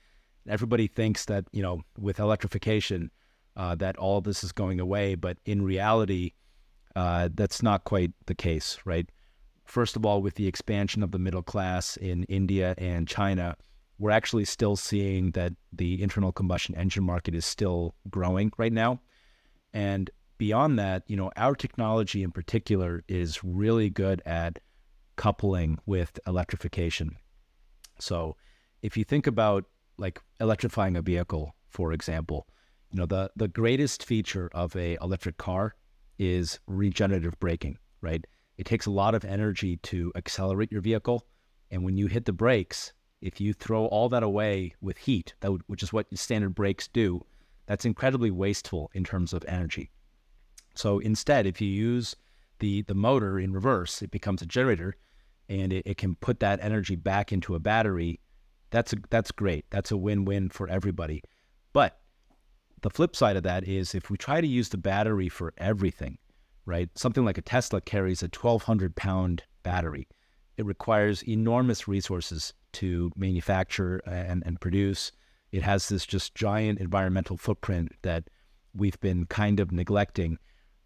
Everybody 0.48 0.86
thinks 0.86 1.24
that 1.26 1.46
you 1.52 1.62
know 1.62 1.82
with 1.98 2.18
electrification 2.18 3.10
uh, 3.56 3.74
that 3.76 3.96
all 3.96 4.20
this 4.20 4.44
is 4.44 4.52
going 4.52 4.80
away, 4.80 5.14
but 5.14 5.38
in 5.44 5.62
reality, 5.62 6.32
uh, 6.96 7.28
that's 7.34 7.62
not 7.62 7.84
quite 7.84 8.12
the 8.26 8.34
case, 8.34 8.78
right? 8.84 9.08
First 9.64 9.96
of 9.96 10.04
all, 10.04 10.20
with 10.20 10.34
the 10.34 10.46
expansion 10.46 11.02
of 11.02 11.10
the 11.10 11.18
middle 11.18 11.42
class 11.42 11.96
in 11.96 12.24
India 12.24 12.74
and 12.76 13.08
China, 13.08 13.56
we're 13.98 14.10
actually 14.10 14.44
still 14.44 14.76
seeing 14.76 15.30
that 15.32 15.52
the 15.72 16.02
internal 16.02 16.32
combustion 16.32 16.74
engine 16.74 17.04
market 17.04 17.34
is 17.34 17.46
still 17.46 17.94
growing 18.10 18.52
right 18.58 18.72
now. 18.72 19.00
And 19.72 20.10
beyond 20.36 20.78
that, 20.78 21.04
you 21.06 21.16
know, 21.16 21.30
our 21.36 21.54
technology 21.54 22.22
in 22.22 22.30
particular 22.30 23.04
is 23.08 23.42
really 23.42 23.88
good 23.88 24.20
at 24.26 24.58
coupling 25.16 25.78
with 25.86 26.18
electrification. 26.26 27.16
So 27.98 28.36
if 28.82 28.96
you 28.96 29.04
think 29.04 29.26
about 29.26 29.64
like 29.98 30.20
electrifying 30.40 30.96
a 30.96 31.02
vehicle, 31.02 31.54
for 31.68 31.92
example, 31.92 32.46
you 32.90 32.98
know, 32.98 33.06
the, 33.06 33.30
the 33.36 33.48
greatest 33.48 34.04
feature 34.04 34.50
of 34.52 34.74
a 34.76 34.96
electric 35.00 35.36
car 35.36 35.74
is 36.18 36.60
regenerative 36.66 37.38
braking, 37.40 37.78
right? 38.00 38.24
It 38.56 38.66
takes 38.66 38.86
a 38.86 38.90
lot 38.90 39.14
of 39.14 39.24
energy 39.24 39.78
to 39.78 40.12
accelerate 40.14 40.70
your 40.70 40.80
vehicle. 40.80 41.26
And 41.70 41.84
when 41.84 41.96
you 41.96 42.06
hit 42.06 42.24
the 42.24 42.32
brakes, 42.32 42.92
if 43.20 43.40
you 43.40 43.52
throw 43.52 43.86
all 43.86 44.08
that 44.10 44.22
away 44.22 44.74
with 44.80 44.98
heat, 44.98 45.34
that 45.40 45.50
would, 45.50 45.62
which 45.66 45.82
is 45.82 45.92
what 45.92 46.06
standard 46.16 46.54
brakes 46.54 46.88
do, 46.88 47.24
that's 47.66 47.84
incredibly 47.84 48.30
wasteful 48.30 48.90
in 48.94 49.02
terms 49.02 49.32
of 49.32 49.44
energy. 49.48 49.90
So 50.74 50.98
instead, 50.98 51.46
if 51.46 51.60
you 51.60 51.68
use 51.68 52.14
the, 52.58 52.82
the 52.82 52.94
motor 52.94 53.38
in 53.38 53.52
reverse, 53.52 54.02
it 54.02 54.10
becomes 54.10 54.42
a 54.42 54.46
generator 54.46 54.96
and 55.48 55.72
it, 55.72 55.86
it 55.86 55.96
can 55.96 56.14
put 56.16 56.40
that 56.40 56.60
energy 56.62 56.96
back 56.96 57.32
into 57.32 57.54
a 57.54 57.60
battery. 57.60 58.20
That's, 58.74 58.92
a, 58.92 58.96
that's 59.08 59.30
great. 59.30 59.66
That's 59.70 59.92
a 59.92 59.96
win 59.96 60.24
win 60.24 60.48
for 60.48 60.68
everybody. 60.68 61.22
But 61.72 62.00
the 62.82 62.90
flip 62.90 63.14
side 63.14 63.36
of 63.36 63.44
that 63.44 63.68
is 63.68 63.94
if 63.94 64.10
we 64.10 64.16
try 64.16 64.40
to 64.40 64.46
use 64.48 64.68
the 64.68 64.76
battery 64.76 65.28
for 65.28 65.54
everything, 65.58 66.18
right? 66.66 66.88
Something 66.96 67.24
like 67.24 67.38
a 67.38 67.42
Tesla 67.42 67.80
carries 67.80 68.24
a 68.24 68.26
1,200 68.26 68.96
pound 68.96 69.44
battery. 69.62 70.08
It 70.56 70.66
requires 70.66 71.22
enormous 71.22 71.86
resources 71.86 72.52
to 72.72 73.12
manufacture 73.14 73.98
and, 74.06 74.42
and 74.44 74.60
produce. 74.60 75.12
It 75.52 75.62
has 75.62 75.88
this 75.88 76.04
just 76.04 76.34
giant 76.34 76.80
environmental 76.80 77.36
footprint 77.36 77.92
that 78.02 78.24
we've 78.74 78.98
been 78.98 79.26
kind 79.26 79.60
of 79.60 79.70
neglecting. 79.70 80.38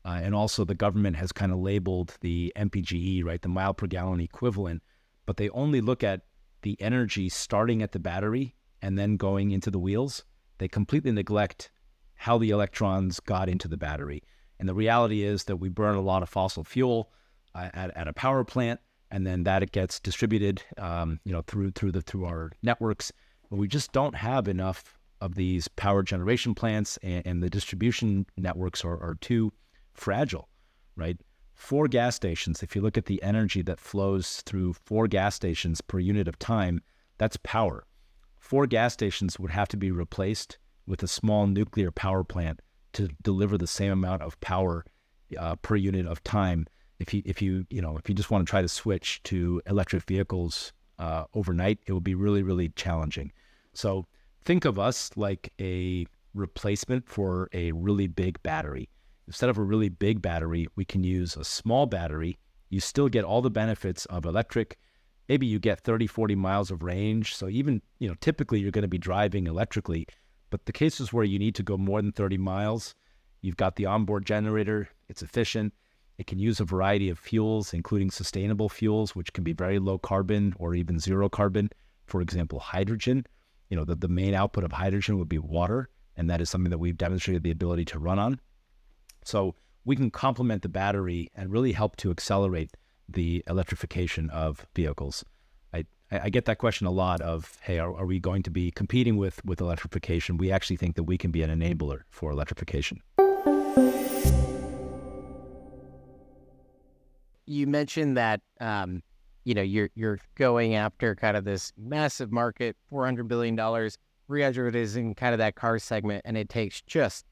Uh, 0.05 0.21
and 0.23 0.35
also, 0.35 0.63
the 0.63 0.75
government 0.75 1.17
has 1.17 1.33
kind 1.33 1.53
of 1.53 1.59
labeled 1.59 2.19
the 2.21 2.53
MPGE, 2.55 3.25
right, 3.25 3.41
the 3.41 3.49
mile 3.49 3.73
per 3.73 3.87
gallon 3.87 4.21
equivalent, 4.21 4.83
but 5.25 5.39
they 5.39 5.49
only 5.49 5.81
look 5.81 6.05
at 6.05 6.28
the 6.63 6.81
energy 6.81 7.29
starting 7.29 7.83
at 7.83 7.93
the 7.93 7.99
battery 7.99 8.55
and 8.83 8.99
then 8.99 9.17
going 9.17 9.51
into 9.51 9.71
the 9.71 9.79
wheels. 9.79 10.25
They 10.59 10.69
completely 10.69 11.13
neglect 11.13 11.71
how 12.15 12.39
the 12.39 12.51
electrons 12.51 13.21
got 13.21 13.49
into 13.49 13.69
the 13.69 13.77
battery. 13.77 14.23
And 14.59 14.69
the 14.69 14.75
reality 14.75 15.23
is 15.23 15.45
that 15.45 15.57
we 15.57 15.69
burn 15.69 15.95
a 15.95 16.01
lot 16.01 16.23
of 16.23 16.29
fossil 16.29 16.65
fuel 16.65 17.13
uh, 17.55 17.69
at, 17.73 17.97
at 17.97 18.09
a 18.09 18.13
power 18.13 18.45
plant, 18.45 18.81
and 19.11 19.27
then 19.27 19.45
that 19.45 19.63
it 19.63 19.73
gets 19.73 20.01
distributed, 20.01 20.63
um, 20.77 21.21
you 21.25 21.33
know, 21.33 21.43
through 21.43 21.71
through 21.71 21.93
the 21.93 22.03
through 22.03 22.25
our 22.27 22.51
networks. 22.63 23.13
But 23.49 23.57
we 23.57 23.69
just 23.69 23.93
don't 23.93 24.15
have 24.15 24.49
enough 24.49 24.99
of 25.21 25.35
these 25.35 25.69
power 25.69 26.03
generation 26.03 26.55
plants, 26.55 26.99
and, 27.03 27.27
and 27.27 27.43
the 27.43 27.51
distribution 27.51 28.27
networks 28.37 28.85
are, 28.85 29.01
are 29.01 29.17
too 29.21 29.53
fragile, 29.95 30.49
right? 30.97 31.17
Four 31.59 31.89
gas 31.89 32.15
stations. 32.15 32.63
If 32.63 32.77
you 32.77 32.81
look 32.81 32.97
at 32.97 33.07
the 33.07 33.21
energy 33.21 33.63
that 33.63 33.81
flows 33.81 34.43
through 34.43 34.75
four 34.75 35.09
gas 35.09 35.35
stations 35.35 35.81
per 35.81 35.99
unit 35.99 36.29
of 36.29 36.39
time, 36.39 36.83
that's 37.19 37.37
power. 37.43 37.85
Four 38.39 38.69
gas 38.69 38.95
stations 38.95 39.41
would 39.41 39.51
have 39.51 39.67
to 39.69 39.77
be 39.77 39.91
replaced 39.91 40.57
with 40.87 41.03
a 41.03 41.09
small 41.09 41.49
nuclear 41.49 41.91
power 41.91 42.23
plant 42.23 42.63
to 42.93 43.09
deliver 43.23 43.59
the 43.59 43.67
same 43.67 43.91
amount 43.91 44.23
of 44.23 44.41
power 44.41 44.85
uh, 45.37 45.57
per 45.57 45.75
unit 45.75 46.07
of 46.07 46.23
time. 46.23 46.69
If 47.01 47.13
you 47.13 47.23
if 47.27 47.43
you 47.43 47.67
you 47.71 47.83
know 47.83 47.99
if 47.99 48.09
you 48.09 48.15
just 48.15 48.31
want 48.31 48.47
to 48.47 48.51
try 48.51 48.63
to 48.63 48.69
switch 48.69 49.21
to 49.25 49.61
electric 49.67 50.05
vehicles 50.05 50.73
uh, 51.01 51.25
overnight, 51.35 51.81
it 51.87 51.93
will 51.93 52.01
be 52.01 52.15
really 52.15 52.45
really 52.45 52.69
challenging. 52.71 53.33
So 53.75 54.07
think 54.45 54.65
of 54.65 54.79
us 54.79 55.11
like 55.17 55.53
a 55.61 56.07
replacement 56.35 57.09
for 57.09 57.51
a 57.53 57.73
really 57.73 58.07
big 58.07 58.41
battery. 58.45 58.89
Instead 59.29 59.49
of 59.49 59.59
a 59.59 59.63
really 59.63 59.89
big 59.89 60.21
battery, 60.21 60.67
we 60.75 60.85
can 60.85 61.05
use 61.05 61.37
a 61.37 61.45
small 61.45 61.87
battery. 61.87 62.37
You 62.69 62.81
still 62.81 63.09
get 63.09 63.25
all 63.25 63.43
the 63.43 63.51
benefits 63.51 64.05
of 64.07 64.27
electric. 64.27 64.77
Maybe 65.29 65.47
you 65.47 65.61
get 65.61 65.81
30, 65.81 66.09
40 66.09 66.35
miles 66.35 66.73
of 66.73 66.83
range. 66.83 67.37
So 67.37 67.49
even, 67.49 67.81
you 68.01 68.09
know, 68.09 68.17
typically 68.21 68.59
you're 68.59 68.73
going 68.73 68.83
to 68.83 68.89
be 68.89 68.99
driving 68.99 69.47
electrically 69.47 70.09
but 70.51 70.65
the 70.67 70.73
cases 70.73 71.13
where 71.13 71.25
you 71.25 71.39
need 71.39 71.55
to 71.57 71.63
go 71.63 71.77
more 71.77 72.01
than 72.01 72.13
30 72.13 72.39
miles, 72.39 72.95
you've 73.43 73.57
got 73.57 73.77
the 73.77 73.87
onboard 73.87 74.25
generator, 74.25 74.89
it's 75.09 75.23
efficient. 75.23 75.75
It 76.17 76.27
can 76.27 76.39
use 76.39 76.59
a 76.59 76.65
variety 76.65 77.11
of 77.11 77.19
fuels, 77.19 77.75
including 77.75 78.11
sustainable 78.11 78.69
fuels, 78.69 79.15
which 79.15 79.33
can 79.33 79.45
be 79.45 79.53
very 79.53 79.79
low 79.79 79.99
carbon 79.99 80.55
or 80.59 80.75
even 80.75 80.99
zero 80.99 81.29
carbon. 81.29 81.71
For 82.07 82.21
example, 82.21 82.59
hydrogen. 82.59 83.25
You 83.69 83.77
know, 83.77 83.85
the, 83.85 83.95
the 83.95 84.09
main 84.09 84.35
output 84.35 84.65
of 84.65 84.73
hydrogen 84.73 85.19
would 85.19 85.29
be 85.29 85.39
water, 85.39 85.91
and 86.17 86.29
that 86.31 86.41
is 86.41 86.51
something 86.51 86.71
that 86.71 86.79
we've 86.79 86.97
demonstrated 86.97 87.43
the 87.43 87.51
ability 87.51 87.85
to 87.87 87.99
run 87.99 88.19
on. 88.19 88.41
So 89.25 89.55
we 89.85 89.97
can 89.97 90.11
complement 90.11 90.63
the 90.63 90.69
battery 90.69 91.31
and 91.35 91.51
really 91.51 91.73
help 91.73 91.97
to 91.97 92.11
accelerate 92.11 92.77
the 93.09 93.43
electrification 93.47 94.29
of 94.31 94.67
vehicles. 94.75 95.25
I, 95.73 95.85
I, 96.11 96.31
get 96.31 96.45
that 96.47 96.59
question 96.59 96.87
a 96.87 96.91
lot 96.91 97.21
of, 97.21 97.59
hey, 97.63 97.79
are, 97.79 97.95
are 97.95 98.07
we 98.07 98.19
going 98.19 98.43
to 98.43 98.51
be 98.51 98.71
competing 98.71 99.17
with 99.17 99.45
with 99.45 99.61
electrification? 99.61 100.37
We 100.37 100.51
actually 100.51 100.77
think 100.77 100.97
that 100.97 101.05
we 101.05 101.19
can 101.19 101.31
be 101.31 101.43
an 101.43 101.51
enabler 101.51 102.03
for 102.11 102.31
electrification. 102.31 103.03
You 107.47 107.67
mentioned 107.67 108.17
that 108.19 108.41
um, 108.61 109.03
you 109.45 109.55
know 109.55 109.63
you're 109.63 109.91
you're 109.95 110.19
going 110.35 110.75
after 110.75 111.15
kind 111.15 111.37
of 111.37 111.45
this 111.45 111.73
massive 111.79 112.31
market, 112.31 112.77
four 112.91 113.05
hundred 113.05 113.29
billion 113.29 113.57
dollars. 113.57 113.97
300 114.27 114.77
is 114.77 114.95
in 114.95 115.15
kind 115.15 115.33
of 115.33 115.39
that 115.39 115.55
car 115.55 115.79
segment, 115.79 116.21
and 116.27 116.37
it 116.37 116.51
takes 116.51 116.83
just 116.83 117.25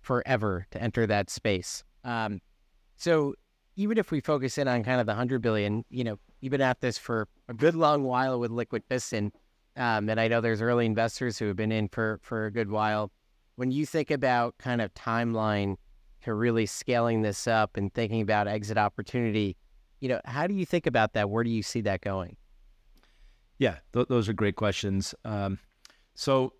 forever 0.00 0.66
to 0.70 0.82
enter 0.82 1.06
that 1.06 1.30
space. 1.30 1.84
Um, 2.04 2.40
so 2.96 3.34
even 3.76 3.98
if 3.98 4.10
we 4.10 4.20
focus 4.20 4.58
in 4.58 4.68
on 4.68 4.82
kind 4.82 5.00
of 5.00 5.06
the 5.06 5.12
100 5.12 5.40
billion, 5.40 5.84
you 5.90 6.04
know, 6.04 6.18
you've 6.40 6.50
been 6.50 6.60
at 6.60 6.80
this 6.80 6.98
for 6.98 7.28
a 7.48 7.54
good 7.54 7.74
long 7.74 8.04
while 8.04 8.38
with 8.38 8.50
LiquidPiston. 8.50 9.30
Um, 9.76 10.08
and 10.08 10.20
I 10.20 10.28
know 10.28 10.40
there's 10.40 10.60
early 10.60 10.86
investors 10.86 11.38
who 11.38 11.46
have 11.46 11.56
been 11.56 11.72
in 11.72 11.88
for, 11.88 12.20
for 12.22 12.46
a 12.46 12.50
good 12.50 12.70
while. 12.70 13.10
When 13.56 13.70
you 13.70 13.86
think 13.86 14.10
about 14.10 14.56
kind 14.58 14.80
of 14.80 14.92
timeline 14.94 15.76
to 16.22 16.34
really 16.34 16.66
scaling 16.66 17.22
this 17.22 17.46
up 17.46 17.76
and 17.76 17.92
thinking 17.92 18.20
about 18.20 18.48
exit 18.48 18.76
opportunity, 18.76 19.56
you 20.00 20.08
know, 20.08 20.20
how 20.24 20.46
do 20.46 20.54
you 20.54 20.66
think 20.66 20.86
about 20.86 21.12
that? 21.12 21.30
Where 21.30 21.44
do 21.44 21.50
you 21.50 21.62
see 21.62 21.80
that 21.82 22.00
going? 22.00 22.36
Yeah, 23.58 23.76
th- 23.92 24.08
those 24.08 24.28
are 24.28 24.32
great 24.32 24.56
questions. 24.56 25.14
Um, 25.24 25.58
so 26.14 26.54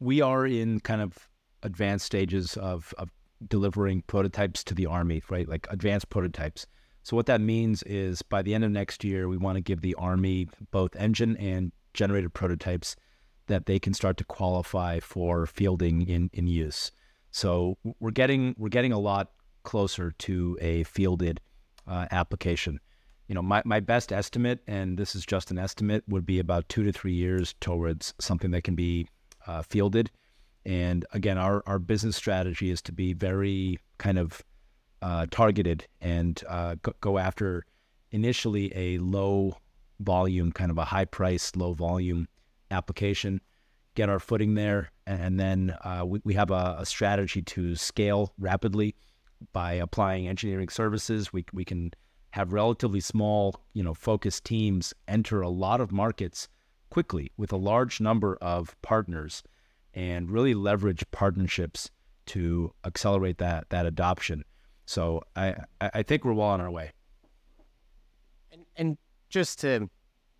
we 0.00 0.20
are 0.20 0.46
in 0.46 0.80
kind 0.80 1.00
of 1.00 1.28
advanced 1.66 2.06
stages 2.06 2.56
of, 2.56 2.94
of 2.96 3.10
delivering 3.48 4.02
prototypes 4.06 4.64
to 4.64 4.74
the 4.74 4.86
Army, 4.86 5.22
right? 5.28 5.48
Like 5.48 5.66
advanced 5.70 6.08
prototypes. 6.08 6.66
So 7.02 7.16
what 7.16 7.26
that 7.26 7.40
means 7.40 7.82
is 7.82 8.22
by 8.22 8.42
the 8.42 8.54
end 8.54 8.64
of 8.64 8.70
next 8.70 9.04
year, 9.04 9.28
we 9.28 9.36
want 9.36 9.56
to 9.56 9.60
give 9.60 9.80
the 9.80 9.94
Army 9.96 10.48
both 10.70 10.96
engine 10.96 11.36
and 11.36 11.72
generator 11.92 12.30
prototypes 12.30 12.96
that 13.46 13.66
they 13.66 13.78
can 13.78 13.94
start 13.94 14.16
to 14.16 14.24
qualify 14.24 15.00
for 15.00 15.46
fielding 15.46 16.08
in, 16.08 16.30
in 16.32 16.46
use. 16.46 16.90
So 17.30 17.76
we're 18.00 18.10
getting 18.10 18.54
we're 18.58 18.70
getting 18.70 18.92
a 18.92 18.98
lot 18.98 19.32
closer 19.62 20.12
to 20.18 20.58
a 20.60 20.84
fielded 20.84 21.40
uh, 21.86 22.06
application. 22.10 22.80
You 23.28 23.34
know, 23.34 23.42
my, 23.42 23.62
my 23.64 23.80
best 23.80 24.12
estimate, 24.12 24.60
and 24.66 24.96
this 24.96 25.14
is 25.14 25.26
just 25.26 25.50
an 25.50 25.58
estimate, 25.58 26.04
would 26.08 26.24
be 26.24 26.38
about 26.38 26.68
two 26.68 26.84
to 26.84 26.92
three 26.92 27.12
years 27.14 27.54
towards 27.60 28.14
something 28.20 28.52
that 28.52 28.62
can 28.62 28.74
be 28.74 29.08
uh, 29.46 29.62
fielded. 29.62 30.10
And 30.66 31.06
again, 31.12 31.38
our, 31.38 31.62
our 31.66 31.78
business 31.78 32.16
strategy 32.16 32.70
is 32.70 32.82
to 32.82 32.92
be 32.92 33.12
very 33.12 33.78
kind 33.98 34.18
of 34.18 34.42
uh, 35.00 35.26
targeted 35.30 35.86
and 36.00 36.42
uh, 36.48 36.74
go, 36.82 36.92
go, 37.00 37.18
after 37.18 37.64
initially 38.10 38.72
a 38.74 38.98
low 38.98 39.56
volume, 40.00 40.50
kind 40.50 40.72
of 40.72 40.78
a 40.78 40.84
high 40.84 41.04
price, 41.04 41.54
low 41.54 41.72
volume 41.72 42.26
application, 42.72 43.40
get 43.94 44.08
our 44.08 44.18
footing 44.18 44.54
there. 44.54 44.90
And 45.06 45.38
then 45.38 45.76
uh, 45.84 46.02
we, 46.04 46.20
we 46.24 46.34
have 46.34 46.50
a, 46.50 46.78
a, 46.80 46.86
strategy 46.86 47.42
to 47.42 47.76
scale 47.76 48.32
rapidly 48.36 48.96
by 49.52 49.74
applying 49.74 50.26
engineering 50.26 50.68
services. 50.68 51.32
We, 51.32 51.44
we 51.52 51.64
can 51.64 51.92
have 52.30 52.52
relatively 52.52 53.00
small, 53.00 53.62
you 53.72 53.84
know, 53.84 53.94
focused 53.94 54.44
teams 54.44 54.92
enter 55.06 55.42
a 55.42 55.48
lot 55.48 55.80
of 55.80 55.92
markets 55.92 56.48
quickly 56.90 57.30
with 57.36 57.52
a 57.52 57.56
large 57.56 58.00
number 58.00 58.36
of 58.40 58.74
partners 58.82 59.44
and 59.96 60.30
really 60.30 60.54
leverage 60.54 61.02
partnerships 61.10 61.90
to 62.26 62.72
accelerate 62.84 63.38
that 63.38 63.68
that 63.70 63.86
adoption. 63.86 64.44
So 64.84 65.22
I 65.34 65.56
I 65.80 66.04
think 66.04 66.24
we're 66.24 66.34
well 66.34 66.48
on 66.48 66.60
our 66.60 66.70
way. 66.70 66.92
And 68.52 68.62
and 68.76 68.98
just 69.30 69.58
to 69.60 69.88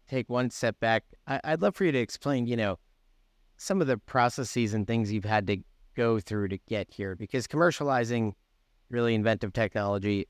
take 0.09 0.29
one 0.29 0.51
step 0.51 0.79
back, 0.79 1.03
I, 1.27 1.41
I'd 1.43 1.63
love 1.63 1.75
for 1.75 1.85
you 1.85 1.91
to 1.91 1.99
explain, 1.99 2.47
you 2.47 2.57
know, 2.57 2.79
some 3.57 3.81
of 3.81 3.89
the 3.89 3.97
processes 3.99 4.75
and 4.75 4.87
things 4.87 5.11
you've 5.11 5.25
had 5.25 5.47
to 5.49 5.57
go 5.97 6.21
through 6.21 6.49
to 6.49 6.59
get 6.69 6.89
here, 6.91 7.17
because 7.17 7.49
commercializing 7.49 8.33
really 8.91 9.15
inventive 9.15 9.53
technology, 9.53 10.29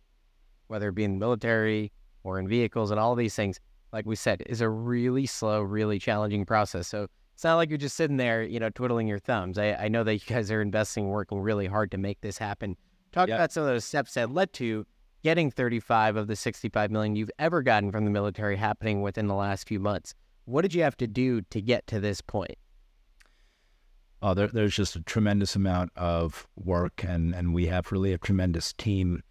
whether 0.68 0.88
it 0.88 0.94
be 0.94 1.04
in 1.04 1.14
the 1.14 1.18
military 1.18 1.92
or 2.22 2.38
in 2.38 2.48
vehicles 2.48 2.90
and 2.90 2.98
all 2.98 3.14
these 3.14 3.34
things, 3.34 3.60
like 3.92 4.06
we 4.06 4.16
said, 4.16 4.42
is 4.46 4.60
a 4.60 4.68
really 4.68 5.26
slow, 5.26 5.60
really 5.60 5.98
challenging 5.98 6.46
process. 6.46 6.88
So 6.88 7.08
it's 7.36 7.44
not 7.44 7.56
like 7.56 7.68
you're 7.68 7.76
just 7.76 7.96
sitting 7.96 8.16
there, 8.16 8.42
you 8.42 8.58
know, 8.58 8.70
twiddling 8.70 9.06
your 9.06 9.18
thumbs. 9.18 9.58
I, 9.58 9.74
I 9.74 9.88
know 9.88 10.02
that 10.04 10.14
you 10.14 10.20
guys 10.26 10.50
are 10.50 10.62
investing, 10.62 11.08
working 11.08 11.38
really 11.38 11.66
hard 11.66 11.90
to 11.90 11.98
make 11.98 12.22
this 12.22 12.38
happen. 12.38 12.78
Talk 13.12 13.28
about 13.28 13.52
some 13.52 13.62
of 13.62 13.68
those 13.68 13.84
steps 13.84 14.14
that 14.14 14.30
led 14.30 14.54
to 14.54 14.86
getting 15.22 15.50
35 15.50 16.16
of 16.16 16.28
the 16.28 16.34
65 16.34 16.90
million 16.90 17.14
you've 17.14 17.30
ever 17.38 17.60
gotten 17.60 17.92
from 17.92 18.06
the 18.06 18.10
military 18.10 18.56
happening 18.56 19.02
within 19.02 19.26
the 19.26 19.34
last 19.34 19.68
few 19.68 19.78
months. 19.78 20.14
What 20.46 20.62
did 20.62 20.72
you 20.72 20.82
have 20.82 20.96
to 20.96 21.06
do 21.06 21.42
to 21.42 21.60
get 21.60 21.86
to 21.88 22.00
this 22.00 22.22
point? 22.22 22.56
Oh, 24.22 24.32
there, 24.32 24.46
there's 24.46 24.74
just 24.74 24.96
a 24.96 25.02
tremendous 25.02 25.54
amount 25.54 25.92
of 25.94 26.46
work, 26.56 27.04
and, 27.06 27.34
and 27.34 27.52
we 27.52 27.66
have 27.66 27.92
really 27.92 28.14
a 28.14 28.18
tremendous 28.18 28.72
team 28.72 29.22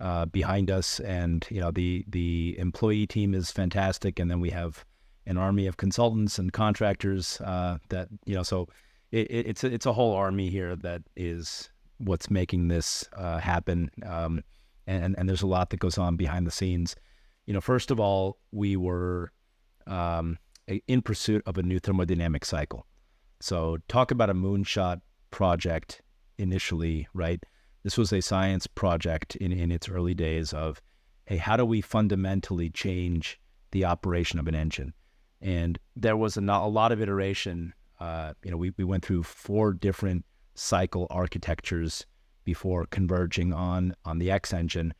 uh, 0.00 0.24
behind 0.24 0.70
us, 0.70 0.98
and 1.00 1.46
you 1.50 1.60
know 1.60 1.70
the 1.70 2.06
the 2.08 2.56
employee 2.58 3.06
team 3.06 3.34
is 3.34 3.50
fantastic, 3.50 4.18
and 4.18 4.30
then 4.30 4.40
we 4.40 4.48
have 4.48 4.86
an 5.26 5.36
army 5.36 5.66
of 5.66 5.76
consultants 5.76 6.38
and 6.38 6.52
contractors 6.52 7.40
uh, 7.40 7.78
that 7.88 8.08
you 8.26 8.34
know. 8.34 8.42
So 8.42 8.68
it, 9.12 9.30
it's 9.30 9.64
a, 9.64 9.72
it's 9.72 9.86
a 9.86 9.92
whole 9.92 10.14
army 10.14 10.50
here 10.50 10.76
that 10.76 11.02
is 11.16 11.70
what's 11.98 12.30
making 12.30 12.68
this 12.68 13.08
uh, 13.16 13.38
happen, 13.38 13.90
um, 14.06 14.42
and 14.86 15.14
and 15.18 15.28
there's 15.28 15.42
a 15.42 15.46
lot 15.46 15.70
that 15.70 15.80
goes 15.80 15.98
on 15.98 16.16
behind 16.16 16.46
the 16.46 16.50
scenes. 16.50 16.96
You 17.46 17.54
know, 17.54 17.60
first 17.60 17.90
of 17.90 17.98
all, 17.98 18.38
we 18.52 18.76
were 18.76 19.32
um, 19.86 20.38
in 20.86 21.02
pursuit 21.02 21.42
of 21.46 21.58
a 21.58 21.62
new 21.62 21.80
thermodynamic 21.80 22.44
cycle. 22.44 22.86
So 23.40 23.78
talk 23.88 24.10
about 24.10 24.30
a 24.30 24.34
moonshot 24.34 25.00
project 25.30 26.02
initially, 26.38 27.08
right? 27.14 27.44
This 27.82 27.96
was 27.96 28.12
a 28.12 28.20
science 28.20 28.66
project 28.66 29.36
in, 29.36 29.52
in 29.52 29.72
its 29.72 29.88
early 29.88 30.14
days 30.14 30.52
of, 30.52 30.80
hey, 31.24 31.38
how 31.38 31.56
do 31.56 31.64
we 31.64 31.80
fundamentally 31.80 32.70
change 32.70 33.40
the 33.72 33.84
operation 33.84 34.38
of 34.38 34.46
an 34.46 34.54
engine? 34.54 34.92
And 35.40 35.78
there 35.96 36.16
was 36.16 36.36
a, 36.36 36.40
a 36.40 36.68
lot 36.68 36.92
of 36.92 37.00
iteration. 37.00 37.72
Uh, 37.98 38.34
you 38.44 38.50
know, 38.50 38.56
we, 38.56 38.72
we 38.76 38.84
went 38.84 39.04
through 39.04 39.22
four 39.22 39.72
different 39.72 40.24
cycle 40.54 41.06
architectures 41.10 42.06
before 42.44 42.86
converging 42.86 43.52
on 43.52 43.94
on 44.04 44.18
the 44.18 44.30
X 44.30 44.52
engine. 44.52 44.92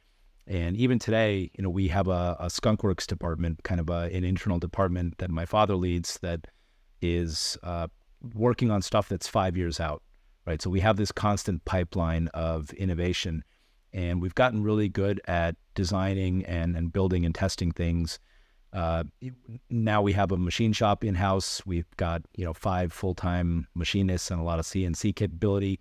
And 0.47 0.77
even 0.77 0.99
today, 0.99 1.51
you 1.57 1.63
know, 1.63 1.71
we 1.71 1.89
have 1.89 2.09
a, 2.09 2.37
a 2.41 2.47
skunkworks 2.47 3.07
department, 3.07 3.63
kind 3.63 3.81
of 3.81 3.89
a, 3.89 4.11
an 4.13 4.25
internal 4.25 4.59
department 4.59 5.19
that 5.19 5.31
my 5.31 5.47
father 5.47 5.77
leads 5.77 6.19
that 6.21 6.47
is 7.01 7.57
uh, 7.63 7.87
working 8.35 8.71
on 8.71 8.83
stuff 8.83 9.09
that's 9.09 9.29
five 9.29 9.57
years 9.57 9.79
out 9.81 10.03
right? 10.47 10.61
So 10.61 10.71
we 10.71 10.81
have 10.81 10.97
this 10.97 11.13
constant 11.13 11.65
pipeline 11.65 12.29
of 12.29 12.73
innovation, 12.73 13.45
and 13.93 14.21
we've 14.21 14.35
gotten 14.35 14.63
really 14.63 14.89
good 14.89 15.21
at 15.27 15.57
designing 15.75 16.45
and, 16.45 16.77
and 16.77 16.93
building 16.93 17.25
and 17.25 17.35
testing 17.35 17.73
things. 17.73 18.19
Uh, 18.73 19.05
now 19.69 20.01
we 20.01 20.13
have 20.13 20.31
a 20.31 20.37
machine 20.37 20.73
shop 20.73 21.05
in 21.05 21.15
house. 21.15 21.65
We've 21.67 21.91
got 21.97 22.23
you 22.37 22.45
know 22.45 22.53
five 22.53 22.93
full 22.93 23.15
time 23.15 23.67
machinists 23.75 24.31
and 24.31 24.41
a 24.41 24.45
lot 24.45 24.59
of 24.59 24.65
CNC 24.65 25.17
capability. 25.17 25.81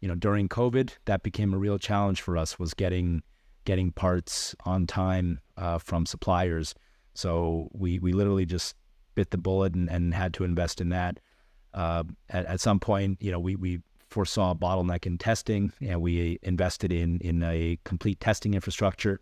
You 0.00 0.08
know, 0.08 0.14
during 0.14 0.48
COVID, 0.48 0.90
that 1.06 1.22
became 1.22 1.54
a 1.54 1.58
real 1.58 1.78
challenge 1.78 2.20
for 2.20 2.36
us 2.36 2.58
was 2.58 2.74
getting 2.74 3.22
getting 3.64 3.90
parts 3.90 4.54
on 4.64 4.86
time 4.86 5.40
uh, 5.56 5.78
from 5.78 6.04
suppliers. 6.06 6.74
So 7.14 7.68
we 7.72 7.98
we 7.98 8.12
literally 8.12 8.46
just 8.46 8.74
bit 9.14 9.30
the 9.30 9.38
bullet 9.38 9.74
and, 9.74 9.90
and 9.90 10.14
had 10.14 10.34
to 10.34 10.44
invest 10.44 10.80
in 10.80 10.90
that. 10.90 11.18
Uh, 11.74 12.04
at, 12.28 12.46
at 12.46 12.60
some 12.60 12.78
point, 12.78 13.20
you 13.20 13.32
know, 13.32 13.40
we 13.40 13.56
we 13.56 13.80
foresaw 14.08 14.52
a 14.52 14.54
bottleneck 14.54 15.06
in 15.06 15.18
testing, 15.18 15.72
and 15.80 16.00
we 16.00 16.38
invested 16.42 16.92
in 16.92 17.18
in 17.20 17.42
a 17.42 17.78
complete 17.84 18.20
testing 18.20 18.54
infrastructure. 18.54 19.20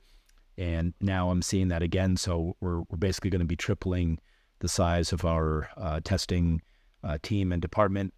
And 0.56 0.94
now 1.00 1.30
I'm 1.30 1.42
seeing 1.42 1.68
that 1.68 1.82
again. 1.82 2.16
So 2.16 2.56
we're 2.60 2.80
we're 2.82 2.98
basically 2.98 3.30
going 3.30 3.40
to 3.40 3.46
be 3.46 3.56
tripling 3.56 4.18
the 4.60 4.68
size 4.68 5.12
of 5.12 5.24
our 5.24 5.68
uh, 5.76 6.00
testing 6.04 6.62
uh, 7.02 7.18
team 7.22 7.52
and 7.52 7.60
department. 7.60 8.14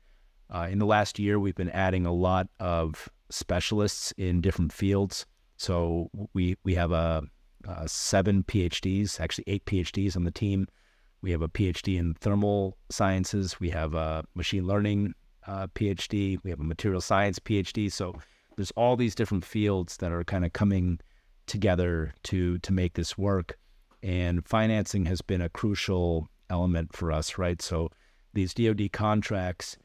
Uh, 0.49 0.69
in 0.71 0.79
the 0.79 0.87
last 0.87 1.19
year, 1.19 1.41
we've 1.41 1.57
been 1.57 1.71
adding 1.71 2.07
a 2.07 2.13
lot 2.13 2.49
of 2.61 3.09
specialists 3.31 4.13
in 4.17 4.41
different 4.41 4.73
fields. 4.73 5.27
So 5.57 6.11
we 6.35 6.57
we 6.63 6.75
have 6.75 6.93
a, 6.93 7.23
a 7.67 7.89
seven 7.89 8.45
PhDs, 8.45 9.21
actually 9.21 9.45
eight 9.47 9.65
PhDs 9.65 10.17
on 10.17 10.25
the 10.25 10.31
team. 10.31 10.69
We 11.23 11.31
have 11.33 11.43
a 11.43 11.49
PhD 11.49 11.99
in 11.99 12.15
thermal 12.15 12.77
sciences. 12.91 13.59
We 13.59 13.71
have 13.71 13.95
a 13.95 14.25
machine 14.35 14.67
learning 14.67 15.15
uh, 15.47 15.67
PhD. 15.69 16.39
We 16.45 16.51
have 16.51 16.61
a 16.61 16.65
material 16.65 17.01
science 17.01 17.39
PhD. 17.39 17.91
So 17.91 18.15
there's 18.57 18.71
all 18.73 18.97
these 18.97 19.15
different 19.15 19.45
fields 19.45 19.97
that 19.99 20.13
are 20.13 20.25
kind 20.25 20.45
of 20.45 20.53
coming 20.53 21.01
together 21.47 22.15
to 22.25 22.59
to 22.59 22.73
make 22.73 22.95
this 22.95 23.17
work. 23.19 23.59
And 24.03 24.47
financing 24.47 25.07
has 25.07 25.23
been 25.23 25.41
a 25.41 25.49
crucial 25.49 26.29
element 26.51 26.95
for 26.95 27.11
us, 27.11 27.39
right? 27.39 27.61
So 27.61 27.91
these 28.35 28.55
DoD 28.55 28.93
contracts, 28.93 29.77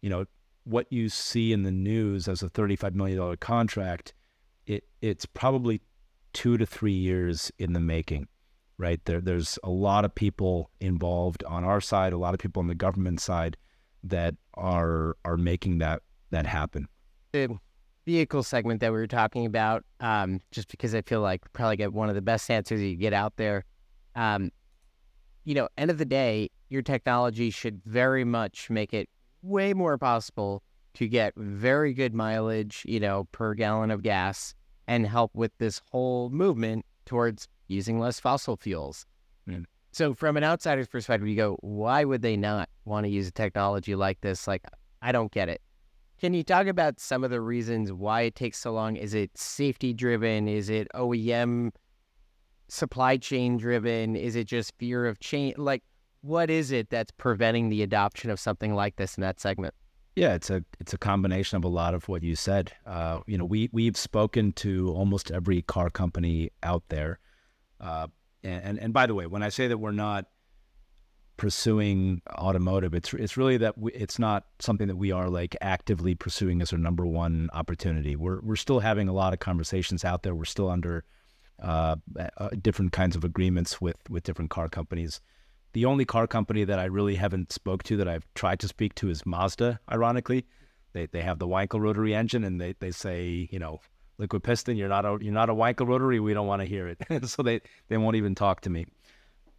you 0.00 0.10
know, 0.10 0.24
what 0.64 0.86
you 0.92 1.08
see 1.08 1.52
in 1.52 1.62
the 1.62 1.70
news 1.70 2.28
as 2.28 2.42
a 2.42 2.48
$35 2.50 2.94
million 2.94 3.36
contract, 3.36 4.14
it 4.66 4.84
it's 5.00 5.26
probably 5.26 5.80
two 6.32 6.56
to 6.58 6.66
three 6.66 6.92
years 6.92 7.50
in 7.58 7.72
the 7.72 7.80
making. 7.80 8.28
right? 8.78 9.04
There, 9.04 9.20
there's 9.20 9.58
a 9.64 9.70
lot 9.70 10.04
of 10.04 10.14
people 10.14 10.70
involved 10.80 11.44
on 11.44 11.64
our 11.64 11.80
side, 11.80 12.12
a 12.12 12.18
lot 12.18 12.34
of 12.34 12.40
people 12.40 12.60
on 12.60 12.68
the 12.68 12.74
government 12.74 13.20
side 13.20 13.56
that 14.04 14.34
are 14.54 15.16
are 15.24 15.36
making 15.36 15.78
that 15.78 16.02
that 16.30 16.46
happen. 16.46 16.88
Vehicle 18.08 18.42
segment 18.42 18.80
that 18.80 18.90
we 18.90 18.96
were 18.96 19.06
talking 19.06 19.44
about, 19.44 19.84
um, 20.00 20.40
just 20.50 20.68
because 20.68 20.94
I 20.94 21.02
feel 21.02 21.20
like 21.20 21.42
probably 21.52 21.76
get 21.76 21.92
one 21.92 22.08
of 22.08 22.14
the 22.14 22.22
best 22.22 22.50
answers 22.50 22.80
you 22.80 22.96
get 22.96 23.12
out 23.12 23.36
there. 23.36 23.66
Um, 24.16 24.50
you 25.44 25.54
know, 25.54 25.68
end 25.76 25.90
of 25.90 25.98
the 25.98 26.06
day, 26.06 26.48
your 26.70 26.80
technology 26.80 27.50
should 27.50 27.82
very 27.84 28.24
much 28.24 28.70
make 28.70 28.94
it 28.94 29.10
way 29.42 29.74
more 29.74 29.98
possible 29.98 30.62
to 30.94 31.06
get 31.06 31.34
very 31.36 31.92
good 31.92 32.14
mileage, 32.14 32.82
you 32.88 32.98
know, 32.98 33.28
per 33.30 33.52
gallon 33.52 33.90
of 33.90 34.02
gas 34.02 34.54
and 34.86 35.06
help 35.06 35.30
with 35.34 35.52
this 35.58 35.82
whole 35.92 36.30
movement 36.30 36.86
towards 37.04 37.46
using 37.66 38.00
less 38.00 38.18
fossil 38.18 38.56
fuels. 38.56 39.04
Mm. 39.46 39.66
So, 39.92 40.14
from 40.14 40.38
an 40.38 40.44
outsider's 40.44 40.88
perspective, 40.88 41.28
you 41.28 41.36
go, 41.36 41.58
why 41.60 42.04
would 42.04 42.22
they 42.22 42.38
not 42.38 42.70
want 42.86 43.04
to 43.04 43.10
use 43.10 43.28
a 43.28 43.32
technology 43.32 43.94
like 43.94 44.22
this? 44.22 44.48
Like, 44.48 44.64
I 45.02 45.12
don't 45.12 45.30
get 45.30 45.50
it. 45.50 45.60
Can 46.20 46.34
you 46.34 46.42
talk 46.42 46.66
about 46.66 46.98
some 46.98 47.22
of 47.22 47.30
the 47.30 47.40
reasons 47.40 47.92
why 47.92 48.22
it 48.22 48.34
takes 48.34 48.58
so 48.58 48.72
long? 48.72 48.96
Is 48.96 49.14
it 49.14 49.36
safety 49.38 49.92
driven? 49.92 50.48
Is 50.48 50.68
it 50.68 50.88
OEM 50.94 51.70
supply 52.66 53.16
chain 53.16 53.56
driven? 53.56 54.16
Is 54.16 54.34
it 54.34 54.48
just 54.48 54.72
fear 54.78 55.06
of 55.06 55.20
change? 55.20 55.56
Like, 55.58 55.84
what 56.22 56.50
is 56.50 56.72
it 56.72 56.90
that's 56.90 57.12
preventing 57.12 57.68
the 57.68 57.82
adoption 57.82 58.30
of 58.30 58.40
something 58.40 58.74
like 58.74 58.96
this 58.96 59.16
in 59.16 59.20
that 59.20 59.38
segment? 59.38 59.74
Yeah, 60.16 60.34
it's 60.34 60.50
a 60.50 60.64
it's 60.80 60.92
a 60.92 60.98
combination 60.98 61.56
of 61.56 61.62
a 61.62 61.68
lot 61.68 61.94
of 61.94 62.08
what 62.08 62.24
you 62.24 62.34
said. 62.34 62.72
Uh, 62.84 63.20
you 63.26 63.38
know, 63.38 63.44
we 63.44 63.68
we've 63.72 63.96
spoken 63.96 64.50
to 64.54 64.90
almost 64.90 65.30
every 65.30 65.62
car 65.62 65.90
company 65.90 66.50
out 66.64 66.82
there, 66.88 67.20
uh, 67.80 68.08
and 68.42 68.80
and 68.80 68.92
by 68.92 69.06
the 69.06 69.14
way, 69.14 69.28
when 69.28 69.44
I 69.44 69.50
say 69.50 69.68
that 69.68 69.78
we're 69.78 69.92
not 69.92 70.24
pursuing 71.38 72.20
automotive, 72.32 72.92
it's 72.92 73.14
it's 73.14 73.38
really 73.38 73.56
that 73.56 73.78
we, 73.78 73.92
it's 73.92 74.18
not 74.18 74.44
something 74.58 74.88
that 74.88 74.96
we 74.96 75.12
are 75.12 75.30
like 75.30 75.56
actively 75.62 76.14
pursuing 76.14 76.60
as 76.60 76.72
our 76.72 76.78
number 76.78 77.06
one 77.06 77.48
opportunity. 77.54 78.16
We're 78.16 78.40
we're 78.40 78.56
still 78.56 78.80
having 78.80 79.08
a 79.08 79.14
lot 79.14 79.32
of 79.32 79.38
conversations 79.38 80.04
out 80.04 80.22
there. 80.22 80.34
We're 80.34 80.44
still 80.44 80.68
under 80.68 81.04
uh, 81.62 81.96
uh 82.36 82.50
different 82.60 82.92
kinds 82.92 83.16
of 83.16 83.24
agreements 83.24 83.80
with 83.80 83.96
with 84.10 84.24
different 84.24 84.50
car 84.50 84.68
companies. 84.68 85.20
The 85.72 85.86
only 85.86 86.04
car 86.04 86.26
company 86.26 86.64
that 86.64 86.78
I 86.78 86.84
really 86.84 87.14
haven't 87.14 87.52
spoke 87.52 87.82
to 87.84 87.96
that 87.96 88.08
I've 88.08 88.26
tried 88.34 88.60
to 88.60 88.68
speak 88.68 88.94
to 88.96 89.08
is 89.08 89.24
Mazda. 89.24 89.80
Ironically, 89.90 90.44
they 90.92 91.06
they 91.06 91.22
have 91.22 91.38
the 91.38 91.46
Wankel 91.46 91.80
rotary 91.80 92.14
engine, 92.14 92.44
and 92.44 92.60
they, 92.60 92.74
they 92.80 92.90
say 92.90 93.48
you 93.50 93.58
know 93.58 93.80
LiquidPiston. 94.20 94.76
You're 94.76 94.88
not 94.88 95.04
a 95.06 95.18
you're 95.20 95.32
not 95.32 95.50
a 95.50 95.54
Wankel 95.54 95.86
rotary. 95.86 96.18
We 96.20 96.34
don't 96.34 96.48
want 96.48 96.62
to 96.62 96.66
hear 96.68 96.88
it. 96.88 96.98
so 97.28 97.42
they 97.42 97.60
they 97.88 97.96
won't 97.96 98.16
even 98.16 98.34
talk 98.34 98.62
to 98.62 98.70
me. 98.70 98.86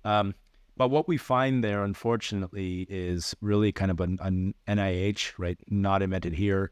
Um, 0.03 0.35
but 0.79 0.91
what 0.91 1.09
we 1.09 1.17
find 1.17 1.61
there, 1.61 1.83
unfortunately, 1.83 2.87
is 2.89 3.35
really 3.41 3.73
kind 3.73 3.91
of 3.91 3.99
an, 3.99 4.17
an 4.21 4.53
NIH, 4.65 5.33
right? 5.37 5.59
Not 5.67 6.01
invented 6.01 6.31
here 6.31 6.71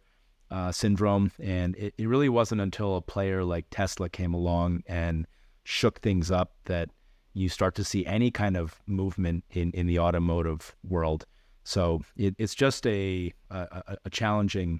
uh, 0.49 0.71
syndrome, 0.71 1.29
and 1.43 1.75
it, 1.75 1.93
it 1.97 2.07
really 2.07 2.29
wasn't 2.29 2.61
until 2.61 2.95
a 2.95 3.01
player 3.01 3.43
like 3.43 3.65
Tesla 3.69 4.07
came 4.07 4.33
along 4.33 4.83
and 4.87 5.27
shook 5.65 5.99
things 5.99 6.31
up 6.31 6.53
that 6.65 6.89
you 7.33 7.49
start 7.49 7.75
to 7.75 7.83
see 7.83 8.05
any 8.05 8.31
kind 8.31 8.55
of 8.55 8.79
movement 8.85 9.43
in, 9.51 9.71
in 9.71 9.87
the 9.87 9.99
automotive 9.99 10.73
world. 10.87 11.25
So 11.65 12.01
it, 12.15 12.33
it's 12.37 12.55
just 12.55 12.87
a, 12.87 13.33
a, 13.51 13.97
a 14.05 14.09
challenging, 14.09 14.79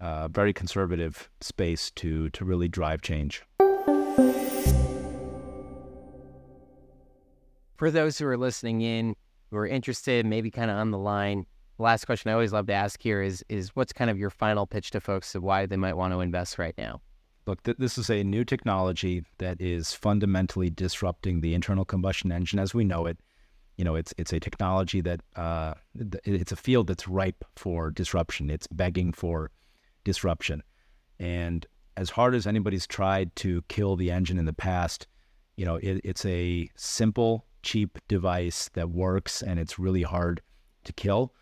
uh, 0.00 0.28
very 0.28 0.54
conservative 0.54 1.28
space 1.42 1.90
to, 1.96 2.30
to 2.30 2.44
really 2.46 2.68
drive 2.68 3.02
change. 3.02 3.42
For 7.82 7.90
those 7.90 8.16
who 8.16 8.28
are 8.28 8.36
listening 8.36 8.80
in, 8.82 9.16
who 9.50 9.56
are 9.56 9.66
interested, 9.66 10.24
maybe 10.24 10.52
kind 10.52 10.70
of 10.70 10.76
on 10.76 10.92
the 10.92 10.98
line, 10.98 11.46
last 11.78 12.04
question 12.04 12.30
I 12.30 12.34
always 12.34 12.52
love 12.52 12.68
to 12.68 12.72
ask 12.72 13.02
here 13.02 13.20
is, 13.20 13.44
is 13.48 13.74
what's 13.74 13.92
kind 13.92 14.08
of 14.08 14.16
your 14.16 14.30
final 14.30 14.68
pitch 14.68 14.92
to 14.92 15.00
folks 15.00 15.34
of 15.34 15.42
why 15.42 15.66
they 15.66 15.76
might 15.76 15.96
want 15.96 16.14
to 16.14 16.20
invest 16.20 16.60
right 16.60 16.76
now? 16.78 17.00
look, 17.44 17.60
th- 17.64 17.78
this 17.78 17.98
is 17.98 18.08
a 18.08 18.22
new 18.22 18.44
technology 18.44 19.24
that 19.38 19.60
is 19.60 19.92
fundamentally 19.92 20.70
disrupting 20.70 21.40
the 21.40 21.54
internal 21.54 21.84
combustion 21.84 22.30
engine 22.30 22.60
as 22.60 22.72
we 22.72 22.84
know 22.84 23.04
it. 23.06 23.18
You 23.76 23.84
know, 23.84 23.96
it's 23.96 24.14
it's 24.16 24.32
a 24.32 24.38
technology 24.38 25.00
that 25.00 25.20
uh, 25.34 25.74
it's 26.24 26.52
a 26.52 26.56
field 26.56 26.86
that's 26.86 27.08
ripe 27.08 27.44
for 27.56 27.90
disruption. 27.90 28.48
It's 28.48 28.68
begging 28.68 29.12
for 29.12 29.50
disruption, 30.04 30.62
and 31.18 31.66
as 31.96 32.10
hard 32.10 32.36
as 32.36 32.46
anybody's 32.46 32.86
tried 32.86 33.34
to 33.36 33.62
kill 33.66 33.96
the 33.96 34.12
engine 34.12 34.38
in 34.38 34.44
the 34.44 34.52
past, 34.52 35.08
you 35.56 35.64
know, 35.64 35.76
it, 35.76 36.00
it's 36.04 36.24
a 36.26 36.70
simple, 36.76 37.44
cheap 37.62 37.98
device 38.08 38.68
that 38.74 38.90
works, 38.90 39.42
and 39.42 39.58
it's 39.58 39.78
really 39.78 40.02
hard 40.02 40.42
to 40.84 40.92
kill. 40.92 41.34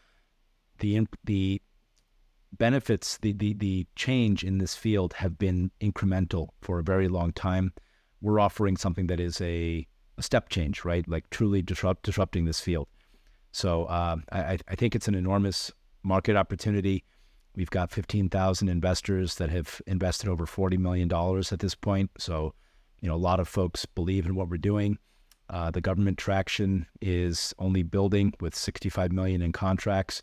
The 0.79 1.07
the 1.25 1.63
benefits, 2.53 3.19
the, 3.19 3.33
the, 3.33 3.55
the 3.55 3.87
change 3.97 4.45
in 4.45 4.59
this 4.59 4.75
field 4.75 5.15
have 5.15 5.39
been 5.39 5.71
incremental 5.81 6.49
for 6.61 6.79
a 6.79 6.83
very 6.83 7.09
long 7.09 7.33
time. 7.33 7.73
We're 8.21 8.41
offering 8.41 8.77
something 8.77 9.07
that 9.07 9.21
is 9.21 9.41
a, 9.41 9.87
a 10.19 10.23
step 10.23 10.49
change, 10.49 10.85
right? 10.85 11.07
Like 11.09 11.31
truly 11.31 11.63
disrupt, 11.63 12.03
disrupting 12.03 12.45
this 12.45 12.61
field. 12.61 12.89
So 13.53 13.85
uh, 13.85 14.17
I, 14.33 14.59
I 14.69 14.75
think 14.75 14.95
it's 14.95 15.09
an 15.09 15.15
enormous 15.15 15.73
market 16.03 16.37
opportunity. 16.37 17.05
We've 17.57 17.71
got 17.71 17.91
15,000 17.91 18.69
investors 18.69 19.37
that 19.37 19.51
have 19.51 19.81
invested 19.87 20.29
over 20.29 20.47
$40 20.47 20.79
million 20.79 21.11
at 21.13 21.59
this 21.59 21.75
point. 21.75 22.11
So, 22.19 22.55
you 23.01 23.09
know, 23.09 23.15
a 23.15 23.17
lot 23.17 23.41
of 23.41 23.49
folks 23.49 23.87
believe 23.87 24.27
in 24.27 24.35
what 24.35 24.49
we're 24.49 24.59
doing. 24.59 24.99
Uh, 25.51 25.69
the 25.69 25.81
government 25.81 26.17
traction 26.17 26.87
is 27.01 27.53
only 27.59 27.83
building 27.83 28.33
with 28.41 28.55
65 28.55 29.11
million 29.11 29.43
in 29.43 29.51
contracts. 29.51 30.23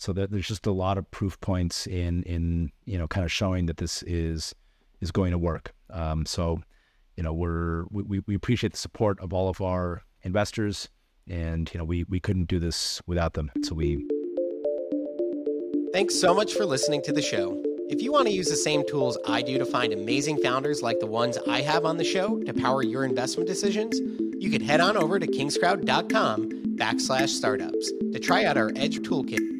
So 0.00 0.12
that 0.12 0.30
there's 0.30 0.46
just 0.46 0.66
a 0.66 0.72
lot 0.72 0.96
of 0.96 1.10
proof 1.10 1.40
points 1.40 1.88
in 1.88 2.22
in 2.22 2.70
you 2.84 2.96
know 2.96 3.08
kind 3.08 3.24
of 3.24 3.32
showing 3.32 3.66
that 3.66 3.78
this 3.78 4.04
is 4.04 4.54
is 5.00 5.10
going 5.10 5.32
to 5.32 5.38
work. 5.38 5.74
Um, 5.90 6.24
so 6.24 6.62
you 7.16 7.24
know 7.24 7.32
we're 7.32 7.84
we, 7.90 8.20
we 8.20 8.36
appreciate 8.36 8.72
the 8.72 8.78
support 8.78 9.18
of 9.18 9.32
all 9.32 9.48
of 9.48 9.60
our 9.60 10.02
investors, 10.22 10.88
and 11.26 11.68
you 11.74 11.78
know 11.78 11.84
we 11.84 12.04
we 12.04 12.20
couldn't 12.20 12.46
do 12.46 12.60
this 12.60 13.02
without 13.08 13.34
them. 13.34 13.50
So 13.64 13.74
we. 13.74 14.06
Thanks 15.92 16.14
so 16.14 16.32
much 16.32 16.54
for 16.54 16.64
listening 16.64 17.02
to 17.02 17.12
the 17.12 17.22
show. 17.22 17.67
If 17.90 18.02
you 18.02 18.12
want 18.12 18.26
to 18.26 18.34
use 18.34 18.48
the 18.48 18.56
same 18.56 18.86
tools 18.86 19.16
I 19.26 19.40
do 19.40 19.56
to 19.56 19.64
find 19.64 19.94
amazing 19.94 20.42
founders 20.42 20.82
like 20.82 21.00
the 21.00 21.06
ones 21.06 21.38
I 21.48 21.62
have 21.62 21.86
on 21.86 21.96
the 21.96 22.04
show 22.04 22.38
to 22.40 22.52
power 22.52 22.82
your 22.82 23.02
investment 23.02 23.48
decisions, 23.48 23.98
you 24.38 24.50
could 24.50 24.60
head 24.60 24.80
on 24.80 24.98
over 24.98 25.18
to 25.18 25.26
kingscrowd.com 25.26 26.76
backslash 26.76 27.30
startups 27.30 27.90
to 28.12 28.18
try 28.18 28.44
out 28.44 28.58
our 28.58 28.72
Edge 28.76 28.98
Toolkit 28.98 29.57